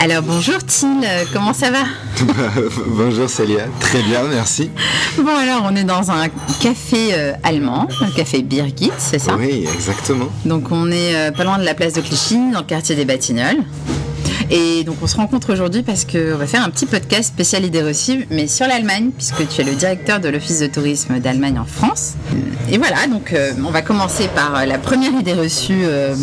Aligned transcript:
Alors 0.00 0.22
bonjour 0.22 0.58
Thiel, 0.64 0.90
comment 1.32 1.52
ça 1.52 1.70
va 1.70 1.84
Bonjour 2.86 3.28
Célia, 3.28 3.66
très 3.80 4.02
bien, 4.02 4.24
merci. 4.24 4.70
Bon 5.18 5.36
alors 5.36 5.62
on 5.64 5.76
est 5.76 5.84
dans 5.84 6.10
un 6.10 6.28
café 6.60 7.12
euh, 7.12 7.32
allemand, 7.42 7.88
un 8.00 8.10
café 8.10 8.42
Birgit, 8.42 8.90
c'est 8.98 9.18
ça 9.18 9.36
Oui, 9.36 9.66
exactement. 9.72 10.26
Donc 10.44 10.70
on 10.70 10.90
est 10.90 11.14
euh, 11.14 11.30
pas 11.30 11.44
loin 11.44 11.58
de 11.58 11.64
la 11.64 11.74
place 11.74 11.92
de 11.92 12.00
Clichy, 12.00 12.50
dans 12.52 12.60
le 12.60 12.66
quartier 12.66 12.94
des 12.96 13.04
Batignolles. 13.04 13.62
Et 14.50 14.84
donc 14.84 14.96
on 15.02 15.06
se 15.06 15.16
rencontre 15.16 15.52
aujourd'hui 15.52 15.82
parce 15.82 16.04
qu'on 16.04 16.36
va 16.36 16.46
faire 16.46 16.62
un 16.62 16.70
petit 16.70 16.86
podcast 16.86 17.28
spécial 17.28 17.64
idées 17.64 17.82
reçues, 17.82 18.26
mais 18.30 18.46
sur 18.46 18.66
l'Allemagne, 18.66 19.10
puisque 19.16 19.46
tu 19.48 19.60
es 19.60 19.64
le 19.64 19.74
directeur 19.74 20.20
de 20.20 20.28
l'Office 20.28 20.60
de 20.60 20.66
tourisme 20.66 21.18
d'Allemagne 21.18 21.58
en 21.58 21.64
France. 21.64 22.14
Et 22.70 22.78
voilà, 22.78 23.06
donc 23.08 23.32
euh, 23.32 23.52
on 23.66 23.70
va 23.70 23.82
commencer 23.82 24.28
par 24.34 24.64
la 24.66 24.78
première 24.78 25.12
idée 25.12 25.32
reçue 25.34 25.82
euh, 25.84 26.14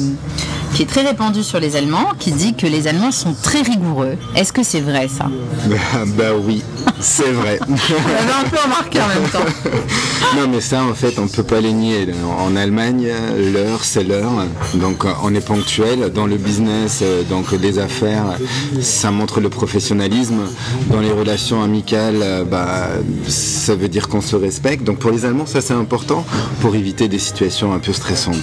qui 0.73 0.81
est 0.81 0.87
très 0.87 1.03
répandue 1.03 1.43
sur 1.43 1.59
les 1.59 1.75
Allemands, 1.75 2.09
qui 2.17 2.31
dit 2.31 2.55
que 2.55 2.65
les 2.65 2.87
Allemands 2.87 3.11
sont 3.11 3.35
très 3.41 3.61
rigoureux. 3.61 4.17
Est-ce 4.35 4.51
que 4.51 4.63
c'est 4.63 4.79
vrai 4.79 5.07
ça? 5.07 5.29
Bah, 5.67 5.75
bah 6.17 6.23
oui, 6.43 6.63
c'est 6.99 7.31
vrai. 7.31 7.59
on 7.69 7.73
l'avait 7.73 8.45
un 8.45 8.49
peu 8.49 8.57
remarqué 8.63 8.99
en 8.99 9.07
même 9.07 9.29
temps. 9.29 9.39
non 10.35 10.47
mais 10.47 10.61
ça 10.61 10.83
en 10.83 10.93
fait 10.95 11.19
on 11.19 11.27
peut 11.27 11.43
pas 11.43 11.61
les 11.61 11.73
nier. 11.73 12.07
En 12.39 12.55
Allemagne, 12.55 13.07
l'heure 13.53 13.83
c'est 13.83 14.03
l'heure, 14.03 14.31
donc 14.75 15.05
on 15.23 15.35
est 15.35 15.45
ponctuel. 15.45 16.11
Dans 16.11 16.25
le 16.25 16.37
business, 16.37 17.03
donc 17.29 17.51
les 17.51 17.77
affaires, 17.77 18.37
ça 18.81 19.11
montre 19.11 19.41
le 19.41 19.49
professionnalisme. 19.49 20.41
Dans 20.87 21.01
les 21.01 21.11
relations 21.11 21.61
amicales, 21.61 22.45
bah, 22.49 22.89
ça 23.27 23.75
veut 23.75 23.89
dire 23.89 24.07
qu'on 24.07 24.21
se 24.21 24.35
respecte. 24.35 24.83
Donc 24.83 24.97
pour 24.97 25.11
les 25.11 25.25
Allemands, 25.25 25.45
ça 25.45 25.61
c'est 25.61 25.73
important 25.73 26.25
pour 26.61 26.75
éviter 26.75 27.07
des 27.07 27.19
situations 27.19 27.73
un 27.73 27.79
peu 27.79 27.93
stressantes. 27.93 28.35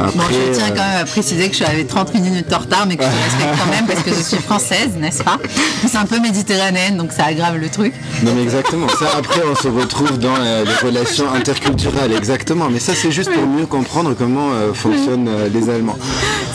Après, 0.00 0.16
bon, 0.16 0.24
je 0.30 0.56
tiens 0.56 0.70
quand 0.70 0.86
même 0.88 1.02
à 1.02 1.04
préciser 1.04 1.33
que 1.42 1.50
je 1.50 1.56
suis 1.56 1.64
arrivée 1.64 1.86
30 1.86 2.14
minutes 2.14 2.52
en 2.52 2.58
retard, 2.58 2.86
mais 2.86 2.96
que 2.96 3.04
je 3.04 3.08
respecte 3.08 3.58
quand 3.58 3.70
même 3.70 3.86
parce 3.86 4.02
que 4.02 4.10
je 4.10 4.22
suis 4.22 4.38
française, 4.38 4.90
n'est-ce 4.98 5.22
pas? 5.22 5.38
C'est 5.86 5.98
un 5.98 6.06
peu 6.06 6.20
méditerranéenne, 6.20 6.96
donc 6.96 7.12
ça 7.12 7.24
aggrave 7.26 7.58
le 7.58 7.68
truc. 7.68 7.92
Non 8.22 8.32
mais 8.34 8.42
exactement. 8.42 8.88
Ça 8.88 9.06
après 9.16 9.40
on 9.50 9.54
se 9.54 9.68
retrouve 9.68 10.18
dans 10.18 10.36
euh, 10.38 10.64
les 10.64 10.88
relations 10.88 11.32
interculturelles, 11.32 12.12
exactement. 12.12 12.68
Mais 12.70 12.78
ça 12.78 12.94
c'est 12.94 13.10
juste 13.10 13.32
pour 13.32 13.46
mieux 13.46 13.66
comprendre 13.66 14.14
comment 14.14 14.52
euh, 14.52 14.72
fonctionnent 14.72 15.28
euh, 15.28 15.48
les 15.48 15.68
Allemands. 15.68 15.98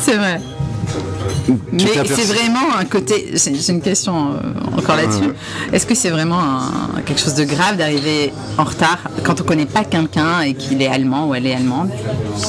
C'est 0.02 0.16
vrai. 0.16 0.40
Mais 1.72 1.84
c'est 2.06 2.34
vraiment 2.34 2.76
un 2.78 2.86
côté, 2.86 3.34
c'est 3.36 3.70
une 3.70 3.82
question 3.82 4.32
euh, 4.34 4.78
encore 4.78 4.96
là-dessus. 4.96 5.32
Est-ce 5.72 5.86
que 5.86 5.96
c'est 5.96 6.10
vraiment 6.10 6.40
un, 6.40 7.02
quelque 7.06 7.20
chose 7.20 7.36
de 7.36 7.44
grave 7.44 7.78
d'arriver 7.78 8.34
en 8.58 8.64
retard 8.64 9.00
quand 9.24 9.42
on 9.42 9.44
connaît 9.44 9.66
pas 9.66 9.84
quelqu'un 9.84 10.42
et 10.42 10.54
qu'il 10.54 10.82
est 10.82 10.88
allemand 10.88 11.28
ou 11.28 11.36
elle 11.36 11.46
est 11.46 11.56
allemande? 11.56 11.90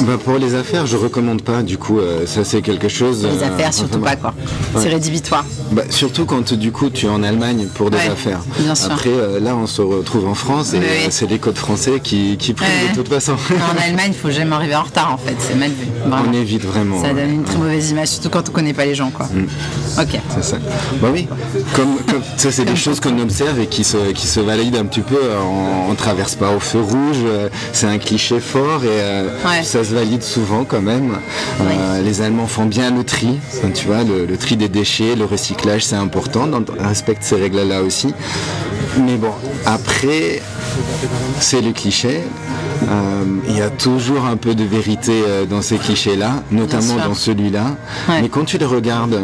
Bah 0.03 0.19
Pour 0.23 0.39
les 0.39 0.55
affaires, 0.55 0.87
je 0.87 0.97
recommande 0.97 1.43
pas. 1.43 1.63
Du 1.63 1.79
coup, 1.79 1.99
euh, 1.99 2.27
ça 2.27 2.45
c'est 2.45 2.63
quelque 2.63 2.89
chose. 2.89 3.27
Les 3.27 3.43
affaires, 3.43 3.73
surtout 3.73 3.99
pas 3.99 4.17
quoi. 4.17 4.35
C'est 4.77 4.89
rédhibitoire. 4.89 5.45
Bah, 5.73 5.83
surtout 5.91 6.25
quand 6.27 6.55
du 6.55 6.73
coup 6.73 6.91
tu 6.91 7.07
es 7.07 7.09
en 7.09 7.23
Allemagne 7.23 7.67
pour 7.75 7.91
des 7.91 7.99
affaires. 7.99 8.41
Bien 8.59 8.75
sûr. 8.75 8.93
Après, 8.93 9.11
euh, 9.11 9.41
là, 9.41 9.57
on 9.57 9.67
se 9.67 9.83
retrouve 9.83 10.27
en 10.29 10.35
France 10.35 10.75
et 10.75 11.11
c'est 11.11 11.29
les 11.29 11.39
codes 11.39 11.59
français 11.59 12.01
qui, 12.03 12.37
qui 12.37 12.55
prennent 12.55 12.91
de 12.91 12.95
toute 12.95 13.09
façon. 13.09 13.33
en 13.33 13.83
Allemagne, 13.83 14.13
il 14.13 14.15
faut 14.15 14.31
jamais 14.31 14.55
arriver 14.55 14.77
en 14.77 14.83
retard 14.83 15.13
en 15.13 15.19
fait. 15.19 15.37
C'est 15.39 15.55
mal 15.55 15.71
vu. 15.71 15.87
On 16.11 16.33
évite 16.33 16.65
vraiment. 16.65 17.01
Ça 17.03 17.13
donne 17.13 17.31
une 17.31 17.45
très 17.45 17.59
mauvaise 17.59 17.91
image, 17.91 18.09
surtout 18.09 18.31
quand 18.31 18.49
on 18.49 18.53
connaît 18.53 18.73
pas 18.73 18.85
les 18.85 18.90
gens 18.95 19.11
quoi. 19.11 19.27
Mm. 19.27 20.01
Ok. 20.01 20.21
C'est 20.35 20.45
ça. 20.45 20.57
Bah 21.01 21.09
oui. 21.13 21.29
Comme, 21.75 21.97
ça, 22.37 22.51
c'est 22.51 22.65
des 22.65 22.77
choses 22.77 23.01
qu'on 23.01 23.19
observe 23.19 23.61
et 23.61 23.67
qui 23.67 23.85
se, 23.85 24.13
qui 24.13 24.27
se 24.27 24.41
valident 24.41 24.77
un 24.77 24.87
petit 24.87 25.01
peu. 25.01 25.19
On, 25.43 25.91
on 25.91 25.95
traverse 25.95 26.35
pas 26.35 26.51
au 26.55 26.61
feu 26.61 26.81
rouge. 26.81 27.19
Euh, 27.25 27.49
c'est 27.73 27.87
un 27.87 27.99
cliché 27.99 28.41
fort 28.41 28.85
et 28.85 28.89
euh, 28.89 29.63
ça 29.63 29.85
se 29.85 29.95
valide 29.95 30.23
souvent 30.23 30.65
quand 30.65 30.81
même. 30.81 31.19
Euh, 31.61 32.03
les 32.03 32.23
Allemands 32.23 32.47
font 32.47 32.67
bien 32.67 32.91
le 32.91 33.05
tri. 33.05 33.39
Tu 33.75 33.87
vois, 33.87 34.05
le, 34.05 34.37
tri 34.37 34.57
des 34.57 34.69
déchets, 34.69 35.17
le 35.17 35.25
recyclage, 35.25 35.85
c'est 35.85 35.97
important. 35.97 36.49
On 36.53 36.89
respecte 36.89 37.23
ces 37.23 37.37
règles-là 37.37 37.83
aussi. 37.83 38.15
Mais 38.99 39.17
bon, 39.17 39.33
après, 39.67 40.43
c'est 41.39 41.61
le 41.61 41.73
cliché. 41.73 42.21
Il 43.49 43.57
y 43.57 43.61
a 43.61 43.71
toujours 43.71 44.25
un 44.27 44.37
peu 44.37 44.55
de 44.55 44.65
vérité 44.65 45.23
dans 45.49 45.63
ces 45.63 45.77
clichés-là, 45.77 46.43
notamment 46.51 46.97
dans 46.97 47.15
celui-là. 47.15 47.77
Mais 48.09 48.29
quand 48.29 48.45
tu 48.45 48.59
les 48.59 48.65
regardes 48.65 49.21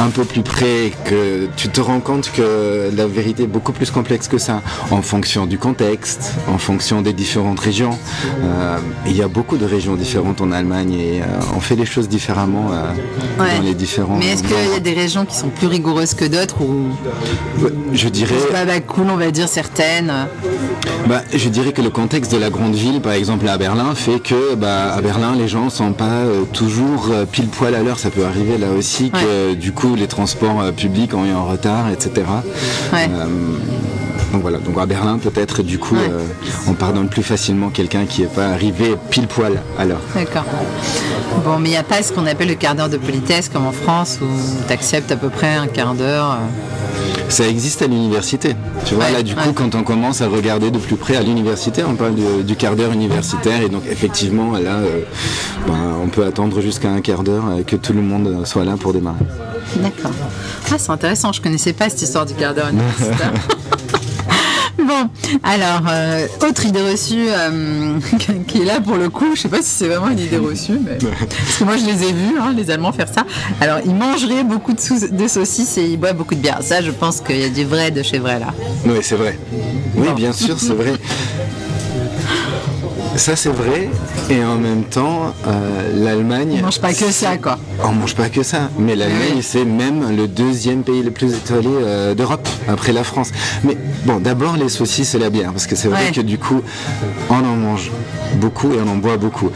un 0.00 0.08
peu 0.08 0.24
plus 0.24 0.42
près, 0.42 0.92
que 1.04 1.48
tu 1.56 1.68
te 1.68 1.80
rends 1.80 2.00
compte 2.00 2.32
que 2.32 2.90
la 2.94 3.06
vérité 3.06 3.42
est 3.42 3.46
beaucoup 3.46 3.72
plus 3.72 3.90
complexe 3.90 4.28
que 4.28 4.38
ça, 4.38 4.62
en 4.90 5.02
fonction 5.02 5.44
du 5.46 5.58
contexte, 5.58 6.34
en 6.48 6.56
fonction 6.56 7.02
des 7.02 7.12
différentes 7.12 7.60
régions. 7.60 7.98
Euh, 8.42 8.78
il 9.06 9.16
y 9.16 9.22
a 9.22 9.28
beaucoup 9.28 9.58
de 9.58 9.66
régions 9.66 9.96
différentes 9.96 10.40
en 10.40 10.52
Allemagne 10.52 10.94
et 10.94 11.20
euh, 11.20 11.26
on 11.54 11.60
fait 11.60 11.76
les 11.76 11.84
choses 11.84 12.08
différemment 12.08 12.70
euh, 12.72 12.92
dans 13.38 13.62
les 13.62 13.74
différents. 13.74 14.16
Mais 14.16 14.28
est-ce 14.28 14.42
qu'il 14.42 14.72
y 14.72 14.76
a 14.76 14.80
des 14.80 14.94
régions 14.94 15.26
qui 15.26 15.36
sont 15.36 15.50
plus 15.50 15.66
rigoureuses 15.66 16.14
que 16.14 16.24
d'autres 16.24 16.62
ou 16.62 16.86
Je 17.92 18.08
dirais. 18.08 18.36
Pas 18.50 18.64
bah, 18.64 18.80
cool, 18.80 19.10
on 19.10 19.16
va 19.16 19.30
dire 19.30 19.48
certaines. 19.48 20.12
Bah, 21.08 21.22
je 21.34 21.48
dirais 21.48 21.72
que 21.72 21.82
le 21.82 21.90
contexte 21.90 22.32
de 22.32 22.38
la 22.38 22.50
grande 22.50 22.74
ville, 22.74 23.00
par 23.00 23.12
exemple 23.12 23.46
à 23.48 23.58
Berlin, 23.58 23.94
fait 23.94 24.20
que 24.20 24.54
bah, 24.54 24.94
à 24.94 25.00
Berlin, 25.02 25.34
les 25.36 25.48
gens 25.48 25.68
sont 25.68 25.92
pas 25.92 26.22
toujours 26.52 27.10
pile 27.30 27.48
poil 27.48 27.74
à 27.74 27.82
l'heure. 27.82 27.98
Ça 27.98 28.10
peut 28.10 28.24
arriver 28.24 28.56
là 28.56 28.70
aussi 28.70 29.10
que 29.10 29.54
du 29.54 29.72
coup 29.72 29.89
les 29.96 30.06
transports 30.06 30.60
euh, 30.60 30.72
publics 30.72 31.14
ont 31.14 31.24
eu 31.24 31.30
un 31.30 31.42
retard, 31.42 31.90
etc. 31.90 32.26
donc 34.32 34.42
voilà, 34.42 34.58
donc 34.58 34.78
à 34.78 34.86
Berlin 34.86 35.18
peut-être 35.18 35.62
du 35.62 35.78
coup 35.78 35.96
euh, 35.96 36.24
on 36.68 36.74
pardonne 36.74 37.08
plus 37.08 37.22
facilement 37.22 37.70
quelqu'un 37.70 38.06
qui 38.06 38.22
n'est 38.22 38.28
pas 38.28 38.48
arrivé 38.48 38.96
pile 39.10 39.26
poil 39.26 39.60
à 39.78 39.84
l'heure. 39.84 40.00
D'accord. 40.14 40.44
Bon, 41.44 41.58
mais 41.58 41.68
il 41.68 41.72
n'y 41.72 41.78
a 41.78 41.82
pas 41.82 42.02
ce 42.02 42.12
qu'on 42.12 42.26
appelle 42.26 42.48
le 42.48 42.54
quart 42.54 42.74
d'heure 42.74 42.88
de 42.88 42.96
politesse 42.96 43.48
comme 43.48 43.66
en 43.66 43.72
France 43.72 44.18
où 44.22 44.26
tu 44.66 44.72
acceptes 44.72 45.10
à 45.10 45.16
peu 45.16 45.30
près 45.30 45.54
un 45.54 45.66
quart 45.66 45.94
d'heure. 45.94 46.38
Ça 47.28 47.46
existe 47.46 47.82
à 47.82 47.86
l'université. 47.86 48.56
Tu 48.86 48.94
vois, 48.94 49.08
là, 49.10 49.22
du 49.22 49.36
coup, 49.36 49.52
quand 49.54 49.76
on 49.76 49.84
commence 49.84 50.20
à 50.20 50.26
regarder 50.26 50.72
de 50.72 50.78
plus 50.78 50.96
près 50.96 51.14
à 51.14 51.22
l'université, 51.22 51.84
on 51.84 51.94
parle 51.94 52.16
du 52.44 52.56
quart 52.56 52.74
d'heure 52.74 52.90
universitaire. 52.90 53.62
Et 53.62 53.68
donc, 53.68 53.84
effectivement, 53.88 54.52
là, 54.58 54.80
ben, 55.68 55.96
on 56.02 56.08
peut 56.08 56.24
attendre 56.24 56.60
jusqu'à 56.60 56.90
un 56.90 57.00
quart 57.00 57.22
d'heure 57.22 57.44
que 57.68 57.76
tout 57.76 57.92
le 57.92 58.02
monde 58.02 58.44
soit 58.44 58.64
là 58.64 58.74
pour 58.76 58.92
démarrer. 58.92 59.24
D'accord. 59.76 60.10
Ah, 60.72 60.74
c'est 60.76 60.90
intéressant, 60.90 61.32
je 61.32 61.40
connaissais 61.40 61.72
pas 61.72 61.88
cette 61.88 62.02
histoire 62.02 62.26
du 62.26 62.34
quart 62.34 62.52
d'heure 62.52 62.68
universitaire. 62.72 63.32
bon, 64.78 65.08
alors, 65.42 65.82
euh, 65.90 66.26
autre 66.48 66.64
idée 66.66 66.82
reçue 66.82 67.28
euh, 67.28 67.98
qui 68.46 68.62
est 68.62 68.64
là 68.64 68.80
pour 68.80 68.96
le 68.96 69.08
coup, 69.08 69.34
je 69.34 69.42
sais 69.42 69.48
pas 69.48 69.62
si 69.62 69.68
c'est 69.70 69.88
vraiment 69.88 70.08
une 70.08 70.18
idée 70.18 70.38
reçue, 70.38 70.78
mais... 70.84 70.98
parce 71.20 71.56
que 71.58 71.64
moi 71.64 71.76
je 71.76 71.84
les 71.84 72.08
ai 72.08 72.12
vus, 72.12 72.38
hein, 72.40 72.52
les 72.56 72.70
Allemands 72.70 72.92
faire 72.92 73.08
ça. 73.08 73.24
Alors, 73.60 73.78
ils 73.84 73.94
mangeraient 73.94 74.44
beaucoup 74.44 74.72
de, 74.72 75.16
de, 75.16 75.28
saucisses 75.28 75.78
et 75.78 75.86
ils 75.86 75.98
boivent 75.98 76.16
beaucoup 76.16 76.34
de 76.34 76.40
bière. 76.40 76.58
Ça, 76.62 76.82
je 76.82 76.90
pense 76.90 77.20
qu'il 77.20 77.38
y 77.38 77.44
a 77.44 77.48
du 77.48 77.64
vrai 77.64 77.90
de 77.90 78.02
chez 78.02 78.18
vrai 78.18 78.38
là. 78.38 78.54
Oui, 78.84 78.98
c'est 79.02 79.16
vrai. 79.16 79.38
Oui, 79.96 80.08
bien 80.16 80.32
sûr, 80.32 80.58
c'est 80.58 80.74
vrai. 80.74 80.92
Ça 83.16 83.36
c'est 83.36 83.50
vrai, 83.50 83.88
et 84.30 84.44
en 84.44 84.56
même 84.56 84.84
temps, 84.84 85.34
euh, 85.46 86.04
l'Allemagne. 86.04 86.58
On 86.60 86.64
mange 86.64 86.80
pas 86.80 86.92
que 86.92 87.10
ça, 87.10 87.36
quoi. 87.36 87.58
On 87.84 87.92
mange 87.92 88.14
pas 88.14 88.28
que 88.28 88.42
ça, 88.42 88.70
mais 88.78 88.94
l'Allemagne 88.94 89.42
c'est 89.42 89.64
même 89.64 90.16
le 90.16 90.28
deuxième 90.28 90.82
pays 90.82 91.02
le 91.02 91.10
plus 91.10 91.34
étoilé 91.34 91.68
euh, 91.68 92.14
d'Europe 92.14 92.48
après 92.68 92.92
la 92.92 93.04
France. 93.04 93.30
Mais 93.64 93.76
bon, 94.04 94.20
d'abord 94.20 94.56
les 94.56 94.68
saucisses 94.68 95.14
et 95.14 95.18
la 95.18 95.28
bière, 95.28 95.52
parce 95.52 95.66
que 95.66 95.76
c'est 95.76 95.88
vrai 95.88 96.12
que 96.12 96.20
du 96.20 96.38
coup, 96.38 96.62
on 97.28 97.34
en 97.34 97.56
mange 97.56 97.90
beaucoup 98.36 98.72
et 98.72 98.78
on 98.84 98.88
en 98.88 98.96
boit 98.96 99.16
beaucoup. 99.16 99.50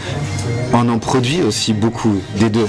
On 0.73 0.89
en 0.89 0.99
produit 0.99 1.43
aussi 1.43 1.73
beaucoup 1.73 2.21
des 2.39 2.51
deux. 2.51 2.69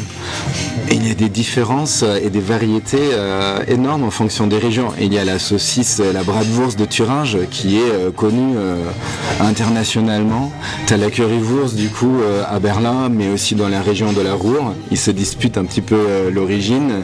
Et 0.89 0.95
il 0.95 1.07
y 1.07 1.11
a 1.11 1.15
des 1.15 1.29
différences 1.29 2.03
et 2.03 2.29
des 2.29 2.39
variétés 2.39 3.09
euh, 3.13 3.63
énormes 3.67 4.03
en 4.03 4.11
fonction 4.11 4.45
des 4.45 4.59
régions. 4.59 4.89
Il 5.01 5.11
y 5.11 5.17
a 5.17 5.25
la 5.25 5.39
saucisse, 5.39 5.99
la 6.13 6.21
bratwurst 6.21 6.77
de 6.77 6.85
Thuringe 6.85 7.39
qui 7.49 7.77
est 7.77 7.91
euh, 7.91 8.11
connue 8.11 8.55
euh, 8.55 8.75
internationalement. 9.39 10.51
Tu 10.87 10.93
as 10.93 10.97
la 10.97 11.09
currywurst 11.09 11.75
du 11.75 11.89
coup 11.89 12.17
à 12.47 12.59
Berlin, 12.59 13.09
mais 13.09 13.29
aussi 13.29 13.55
dans 13.55 13.69
la 13.69 13.81
région 13.81 14.13
de 14.13 14.21
la 14.21 14.33
Ruhr. 14.33 14.73
Ils 14.91 14.97
se 14.97 15.11
disputent 15.11 15.57
un 15.57 15.65
petit 15.65 15.81
peu 15.81 16.29
l'origine. 16.31 17.03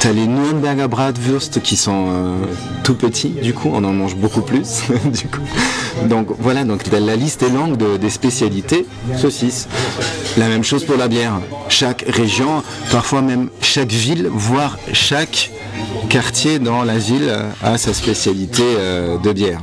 Tu 0.00 0.08
as 0.08 0.12
les 0.12 0.26
Nürnberger 0.26 0.88
Bratwurst 0.88 1.62
qui 1.62 1.76
sont 1.76 2.36
tout 2.82 2.94
petits, 2.94 3.28
du 3.28 3.54
coup 3.54 3.70
on 3.72 3.84
en 3.84 3.92
mange 3.92 4.16
beaucoup 4.16 4.42
plus. 4.42 4.82
Donc 6.08 6.28
voilà, 6.38 6.64
donc 6.64 6.82
la 6.90 7.16
liste 7.16 7.42
est 7.42 7.50
longue 7.50 7.76
des 7.76 8.10
spécialités 8.10 8.86
saucisses. 9.16 9.68
La 10.36 10.48
même 10.48 10.64
chose 10.64 10.84
pour 10.84 10.96
la 10.96 11.08
bière. 11.08 11.40
Chaque 11.68 12.04
région, 12.08 12.62
parfois 12.90 13.22
même 13.22 13.48
chaque 13.60 13.92
ville, 13.92 14.28
voire 14.32 14.78
chaque 14.92 15.50
quartier 16.08 16.58
dans 16.58 16.82
la 16.82 16.98
ville 16.98 17.32
a 17.62 17.78
sa 17.78 17.92
spécialité 17.92 18.62
euh, 18.64 19.18
de 19.18 19.32
bière. 19.32 19.60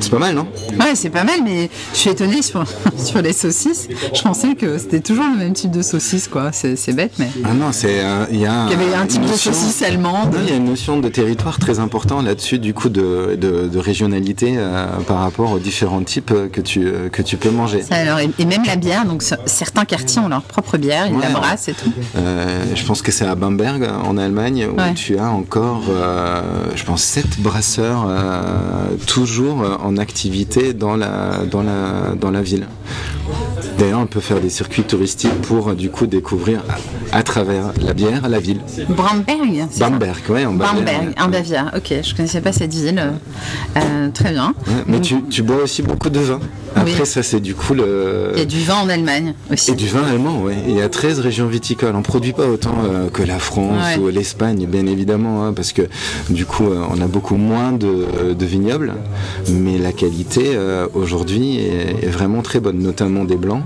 C'est 0.00 0.10
pas 0.10 0.18
mal, 0.18 0.34
non? 0.34 0.46
Ouais, 0.78 0.94
c'est 0.94 1.10
pas 1.10 1.24
mal, 1.24 1.40
mais 1.44 1.70
je 1.92 1.98
suis 1.98 2.10
étonnée 2.10 2.42
sur, 2.42 2.64
sur 2.96 3.22
les 3.22 3.32
saucisses. 3.32 3.88
Je 4.12 4.22
pensais 4.22 4.54
que 4.54 4.78
c'était 4.78 5.00
toujours 5.00 5.26
le 5.32 5.38
même 5.38 5.52
type 5.52 5.70
de 5.70 5.82
saucisse, 5.82 6.28
quoi. 6.28 6.50
C'est 6.52 6.92
bête, 6.92 7.12
mais. 7.18 7.28
Ah 7.44 7.54
non, 7.54 7.72
c'est. 7.72 8.02
Il 8.30 8.40
y, 8.40 8.46
a 8.46 8.68
y 8.68 8.72
avait 8.72 8.94
un 8.94 9.06
type 9.06 9.22
de 9.22 9.32
saucisse 9.32 9.82
allemande. 9.82 10.36
il 10.42 10.50
y 10.50 10.52
a 10.52 10.56
une 10.56 10.64
notion 10.64 10.98
de 10.98 11.08
territoire 11.08 11.58
très 11.58 11.78
important 11.78 12.22
là-dessus, 12.22 12.58
du 12.58 12.74
coup, 12.74 12.88
de, 12.88 13.36
de, 13.36 13.78
régionalité 13.78 14.54
euh, 14.56 14.86
par 15.06 15.18
rapport 15.18 15.52
aux 15.52 15.58
différents 15.58 16.02
types 16.02 16.32
que 16.52 16.60
tu, 16.60 16.86
que 17.12 17.22
tu 17.22 17.36
peux 17.36 17.50
manger. 17.50 17.82
alors, 17.90 18.18
et, 18.18 18.44
même 18.44 18.64
la 18.66 18.76
bière, 18.76 19.04
donc 19.04 19.22
certains 19.46 19.84
quartiers 19.84 20.20
ont 20.20 20.28
leur 20.28 20.42
propre 20.42 20.78
bière, 20.78 21.06
ils 21.06 21.18
la 21.18 21.30
brassent 21.30 21.68
et 21.68 21.74
tout. 21.74 21.92
Euh, 22.16 22.64
je 22.74 22.84
pense 22.84 23.02
que 23.02 23.12
c'est 23.12 23.26
à 23.26 23.34
Bamberg, 23.34 23.88
en 24.04 24.16
Allemagne, 24.16 24.66
où 24.66 24.94
tu 24.94 25.18
as 25.18 25.30
encore, 25.30 25.84
euh, 25.88 26.42
je 26.74 26.84
pense, 26.84 27.02
sept 27.02 27.40
brasseurs 27.40 28.06
toujours 29.04 29.62
en 29.82 29.96
activité 29.96 30.72
dans 30.74 30.96
la, 30.96 31.44
dans 31.50 31.62
la, 31.62 32.14
dans 32.20 32.30
la 32.30 32.42
ville. 32.42 32.66
D'ailleurs, 33.78 34.00
on 34.00 34.06
peut 34.06 34.20
faire 34.20 34.40
des 34.40 34.50
circuits 34.50 34.82
touristiques 34.82 35.40
pour 35.42 35.74
du 35.74 35.90
coup 35.90 36.06
découvrir 36.06 36.62
à, 37.12 37.22
travers 37.22 37.72
la 37.80 37.92
bière 37.92 38.28
la 38.28 38.38
ville. 38.38 38.60
Bamberg 38.88 39.66
Bamberg, 39.78 40.22
oui, 40.28 40.46
en 40.46 40.52
Bavière. 40.52 40.74
Bamberg, 40.74 41.14
en 41.20 41.28
Bavière. 41.28 41.72
Ok, 41.76 41.88
je 42.02 42.10
ne 42.10 42.16
connaissais 42.16 42.40
pas 42.40 42.52
cette 42.52 42.72
ville. 42.72 43.12
Euh, 43.76 44.08
très 44.10 44.32
bien. 44.32 44.54
mais 44.86 45.00
tu, 45.00 45.22
tu, 45.24 45.42
bois 45.42 45.62
aussi 45.62 45.82
beaucoup 45.82 46.10
de 46.10 46.20
vin. 46.20 46.40
Après, 46.76 47.04
ça, 47.04 47.22
c'est 47.22 47.40
du 47.40 47.54
coup 47.54 47.74
le. 47.74 48.32
Il 48.34 48.38
y 48.38 48.42
a 48.42 48.46
du 48.46 48.60
vin 48.60 48.76
en 48.76 48.88
Allemagne 48.88 49.34
aussi. 49.50 49.72
Et 49.72 49.74
du 49.74 49.86
vin 49.86 50.04
allemand, 50.04 50.40
oui. 50.42 50.54
Il 50.68 50.74
y 50.74 50.82
a 50.82 50.88
13 50.88 51.20
régions 51.20 51.46
viticoles. 51.46 51.94
On 51.94 51.98
ne 51.98 52.04
produit 52.04 52.32
pas 52.32 52.46
autant 52.46 52.76
euh, 52.84 53.08
que 53.10 53.22
la 53.22 53.38
France 53.38 53.96
ou 54.00 54.08
l'Espagne, 54.08 54.66
bien 54.66 54.86
évidemment, 54.86 55.44
hein, 55.44 55.52
parce 55.52 55.72
que 55.72 55.82
du 56.30 56.46
coup, 56.46 56.64
euh, 56.64 56.84
on 56.90 57.00
a 57.00 57.06
beaucoup 57.06 57.36
moins 57.36 57.72
de, 57.72 58.34
de 58.36 58.46
vignobles. 58.46 58.94
Mais 59.50 59.78
la 59.78 59.92
qualité, 59.92 60.56
aujourd'hui, 60.94 61.58
est, 61.58 62.04
est 62.04 62.10
vraiment 62.10 62.42
très 62.42 62.60
bonne, 62.60 62.78
notamment 62.78 63.13
des 63.22 63.36
blancs. 63.36 63.62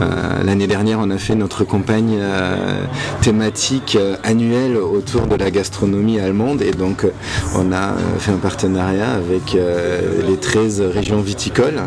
Euh, 0.00 0.42
l'année 0.44 0.66
dernière, 0.66 0.98
on 1.00 1.10
a 1.10 1.18
fait 1.18 1.34
notre 1.34 1.64
campagne 1.64 2.18
euh, 2.18 2.84
thématique 3.20 3.96
euh, 3.96 4.16
annuelle 4.24 4.76
autour 4.76 5.26
de 5.26 5.36
la 5.36 5.50
gastronomie 5.50 6.18
allemande 6.18 6.62
et 6.62 6.72
donc 6.72 7.06
on 7.54 7.72
a 7.72 7.94
fait 8.18 8.32
un 8.32 8.38
partenariat 8.38 9.12
avec 9.12 9.54
les 9.54 10.36
13 10.36 10.82
régions 10.92 11.20
viticoles 11.20 11.80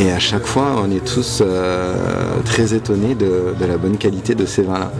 et 0.00 0.10
à 0.10 0.18
chaque 0.18 0.46
fois, 0.46 0.82
on 0.82 0.90
est 0.90 1.04
tous 1.04 1.42
très 2.44 2.74
étonnés 2.74 3.14
de, 3.14 3.54
la 3.60 3.76
bonne 3.76 3.98
qualité 3.98 4.34
de 4.34 4.46
ces 4.46 4.62
vins-là. 4.62 4.92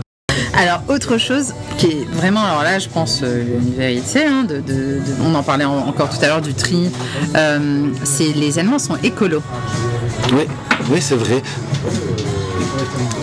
Alors, 0.55 0.83
autre 0.89 1.19
chose 1.19 1.55
qui 1.79 1.87
est 1.87 2.07
vraiment, 2.13 2.43
alors 2.43 2.63
là, 2.63 2.79
je 2.79 2.89
pense 2.89 3.23
une 3.23 3.75
vérité, 3.75 4.25
hein, 4.27 4.47
on 5.25 5.35
en 5.35 5.43
parlait 5.43 5.65
encore 5.65 6.11
tout 6.11 6.23
à 6.23 6.29
l'heure 6.29 6.43
du 6.43 6.55
tri, 6.55 6.91
c'est 8.05 8.33
les 8.35 8.59
Allemands 8.59 8.79
sont 8.79 8.97
écolos. 9.03 9.43
Oui, 10.33 10.47
oui 10.91 10.99
c'est 11.01 11.17
vrai. 11.17 11.43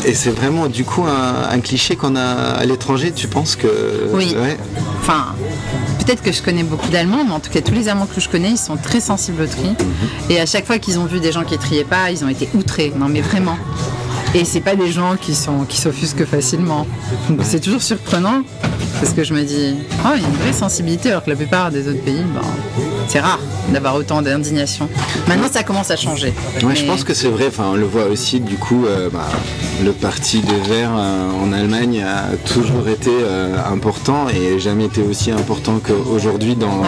Et 0.05 0.13
c'est 0.13 0.29
vraiment 0.29 0.67
du 0.67 0.83
coup 0.83 1.03
un, 1.03 1.59
cliché 1.59 1.95
qu'on 1.95 2.15
a 2.15 2.21
à 2.21 2.65
l'étranger, 2.65 3.11
tu 3.11 3.27
penses 3.27 3.55
que... 3.55 3.67
Oui. 4.13 4.35
Enfin, 5.01 5.35
peut-être 5.99 6.21
que 6.21 6.31
je 6.31 6.43
connais 6.43 6.63
beaucoup 6.63 6.89
d'Allemands, 6.89 7.23
mais 7.25 7.33
en 7.33 7.39
tout 7.39 7.49
cas 7.49 7.61
tous 7.61 7.73
les 7.73 7.89
Allemands 7.89 8.05
que 8.05 8.21
je 8.21 8.29
connais, 8.29 8.51
ils 8.51 8.57
sont 8.57 8.77
très 8.77 8.99
sensibles 8.99 9.41
au 9.41 9.47
tri. 9.47 9.69
Mhm. 9.69 9.75
Et 10.29 10.39
à 10.39 10.45
chaque 10.45 10.65
fois 10.65 10.77
qu'ils 10.77 10.99
ont 10.99 11.05
vu 11.05 11.19
des 11.19 11.31
gens 11.31 11.43
qui 11.43 11.57
triaient 11.57 11.83
pas, 11.83 12.11
ils 12.11 12.23
ont 12.23 12.29
été 12.29 12.49
outrés. 12.53 12.93
Non 12.95 13.07
mais 13.07 13.21
vraiment. 13.21 13.57
Et 14.35 14.43
c'est 14.43 14.59
pas 14.59 14.75
des 14.75 14.91
gens 14.91 15.15
qui 15.15 15.33
sont 15.33 15.63
qui 15.63 15.79
s'offusquent 15.79 16.25
facilement. 16.25 16.85
Donc 17.29 17.39
c'est 17.43 17.61
toujours 17.61 17.81
surprenant 17.81 18.43
parce 18.99 19.13
que 19.13 19.23
je 19.23 19.33
me 19.33 19.43
dis, 19.43 19.75
oh, 20.05 20.09
il 20.15 20.21
y 20.21 20.25
a 20.25 20.27
une 20.27 20.35
vraie 20.35 20.53
sensibilité 20.53 21.09
alors 21.09 21.23
que 21.23 21.29
la 21.29 21.35
plupart 21.35 21.71
des 21.71 21.87
autres 21.87 22.03
pays, 22.03 22.23
ben, 22.33 22.41
c'est 23.07 23.19
rare 23.19 23.39
d'avoir 23.69 23.95
autant 23.95 24.21
d'indignation. 24.21 24.87
Maintenant, 25.27 25.47
ça 25.51 25.63
commence 25.63 25.91
à 25.91 25.95
changer. 25.95 26.33
Ouais, 26.63 26.75
je 26.75 26.85
pense 26.85 27.03
que 27.03 27.13
c'est 27.13 27.27
vrai. 27.27 27.45
Enfin, 27.47 27.65
on 27.71 27.75
le 27.75 27.85
voit 27.85 28.05
aussi. 28.05 28.39
Du 28.39 28.57
coup, 28.57 28.85
euh, 28.85 29.09
bah, 29.09 29.27
le 29.83 29.91
parti 29.91 30.41
des 30.41 30.69
Verts 30.69 30.91
euh, 30.95 31.31
en 31.31 31.51
Allemagne 31.51 32.03
a 32.03 32.35
toujours 32.53 32.87
été 32.87 33.11
euh, 33.11 33.55
important 33.71 34.27
et 34.29 34.59
jamais 34.59 34.85
été 34.85 35.01
aussi 35.01 35.31
important 35.31 35.79
qu'aujourd'hui 35.79 36.55
dans 36.55 36.83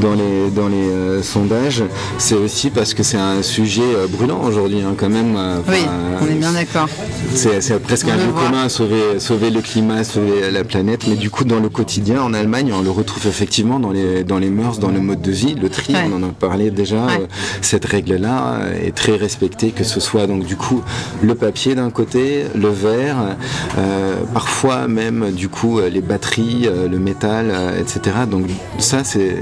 dans 0.00 0.14
les 0.14 0.50
dans 0.50 0.68
les 0.68 1.22
sondages. 1.22 1.82
C'est 2.18 2.34
aussi 2.34 2.70
parce 2.70 2.94
que 2.94 3.02
c'est 3.02 3.18
un 3.18 3.42
sujet 3.42 3.82
brûlant 4.08 4.42
aujourd'hui, 4.42 4.82
hein, 4.82 4.94
quand 4.96 5.08
même. 5.08 5.36
oui, 5.68 5.84
on 6.20 6.26
est 6.26 6.34
bien 6.34 6.52
d'accord. 6.52 6.88
C'est 7.34 7.82
presque 7.82 8.08
un 8.08 8.16
lieu 8.16 8.32
commun 8.32 8.68
sauver 8.68 9.18
sauver 9.18 9.50
le 9.50 9.60
climat, 9.60 10.04
sauver 10.04 10.50
la 10.50 10.64
planète. 10.64 11.06
Mais 11.08 11.16
du 11.20 11.30
coup, 11.30 11.44
dans 11.44 11.60
le 11.60 11.68
quotidien 11.68 12.22
en 12.22 12.34
Allemagne, 12.34 12.72
on 12.74 12.82
le 12.82 12.90
retrouve 12.90 13.26
effectivement 13.26 13.78
dans 13.78 13.90
les 13.90 14.24
dans 14.24 14.38
les 14.38 14.50
mœurs, 14.50 14.78
dans 14.78 14.88
le 14.90 15.00
mode 15.00 15.20
de 15.20 15.30
vie, 15.30 15.54
le 15.54 15.68
tri 15.68 15.94
on 15.94 16.16
en 16.16 16.22
a 16.22 16.32
parlé 16.32 16.70
déjà, 16.70 16.96
euh, 16.96 17.26
cette 17.60 17.84
règle-là 17.84 18.60
euh, 18.62 18.86
est 18.86 18.94
très 18.94 19.16
respectée, 19.16 19.70
que 19.70 19.84
ce 19.84 20.00
soit 20.00 20.26
donc 20.26 20.44
du 20.44 20.56
coup 20.56 20.82
le 21.22 21.34
papier 21.34 21.74
d'un 21.74 21.90
côté, 21.90 22.44
le 22.54 22.68
verre, 22.68 23.36
euh, 23.78 24.16
parfois 24.32 24.88
même 24.88 25.30
du 25.32 25.48
coup 25.48 25.78
les 25.80 26.00
batteries, 26.00 26.68
le 26.90 26.98
métal, 26.98 27.52
etc. 27.78 28.16
Donc 28.30 28.46
ça 28.78 29.04
c'est 29.04 29.36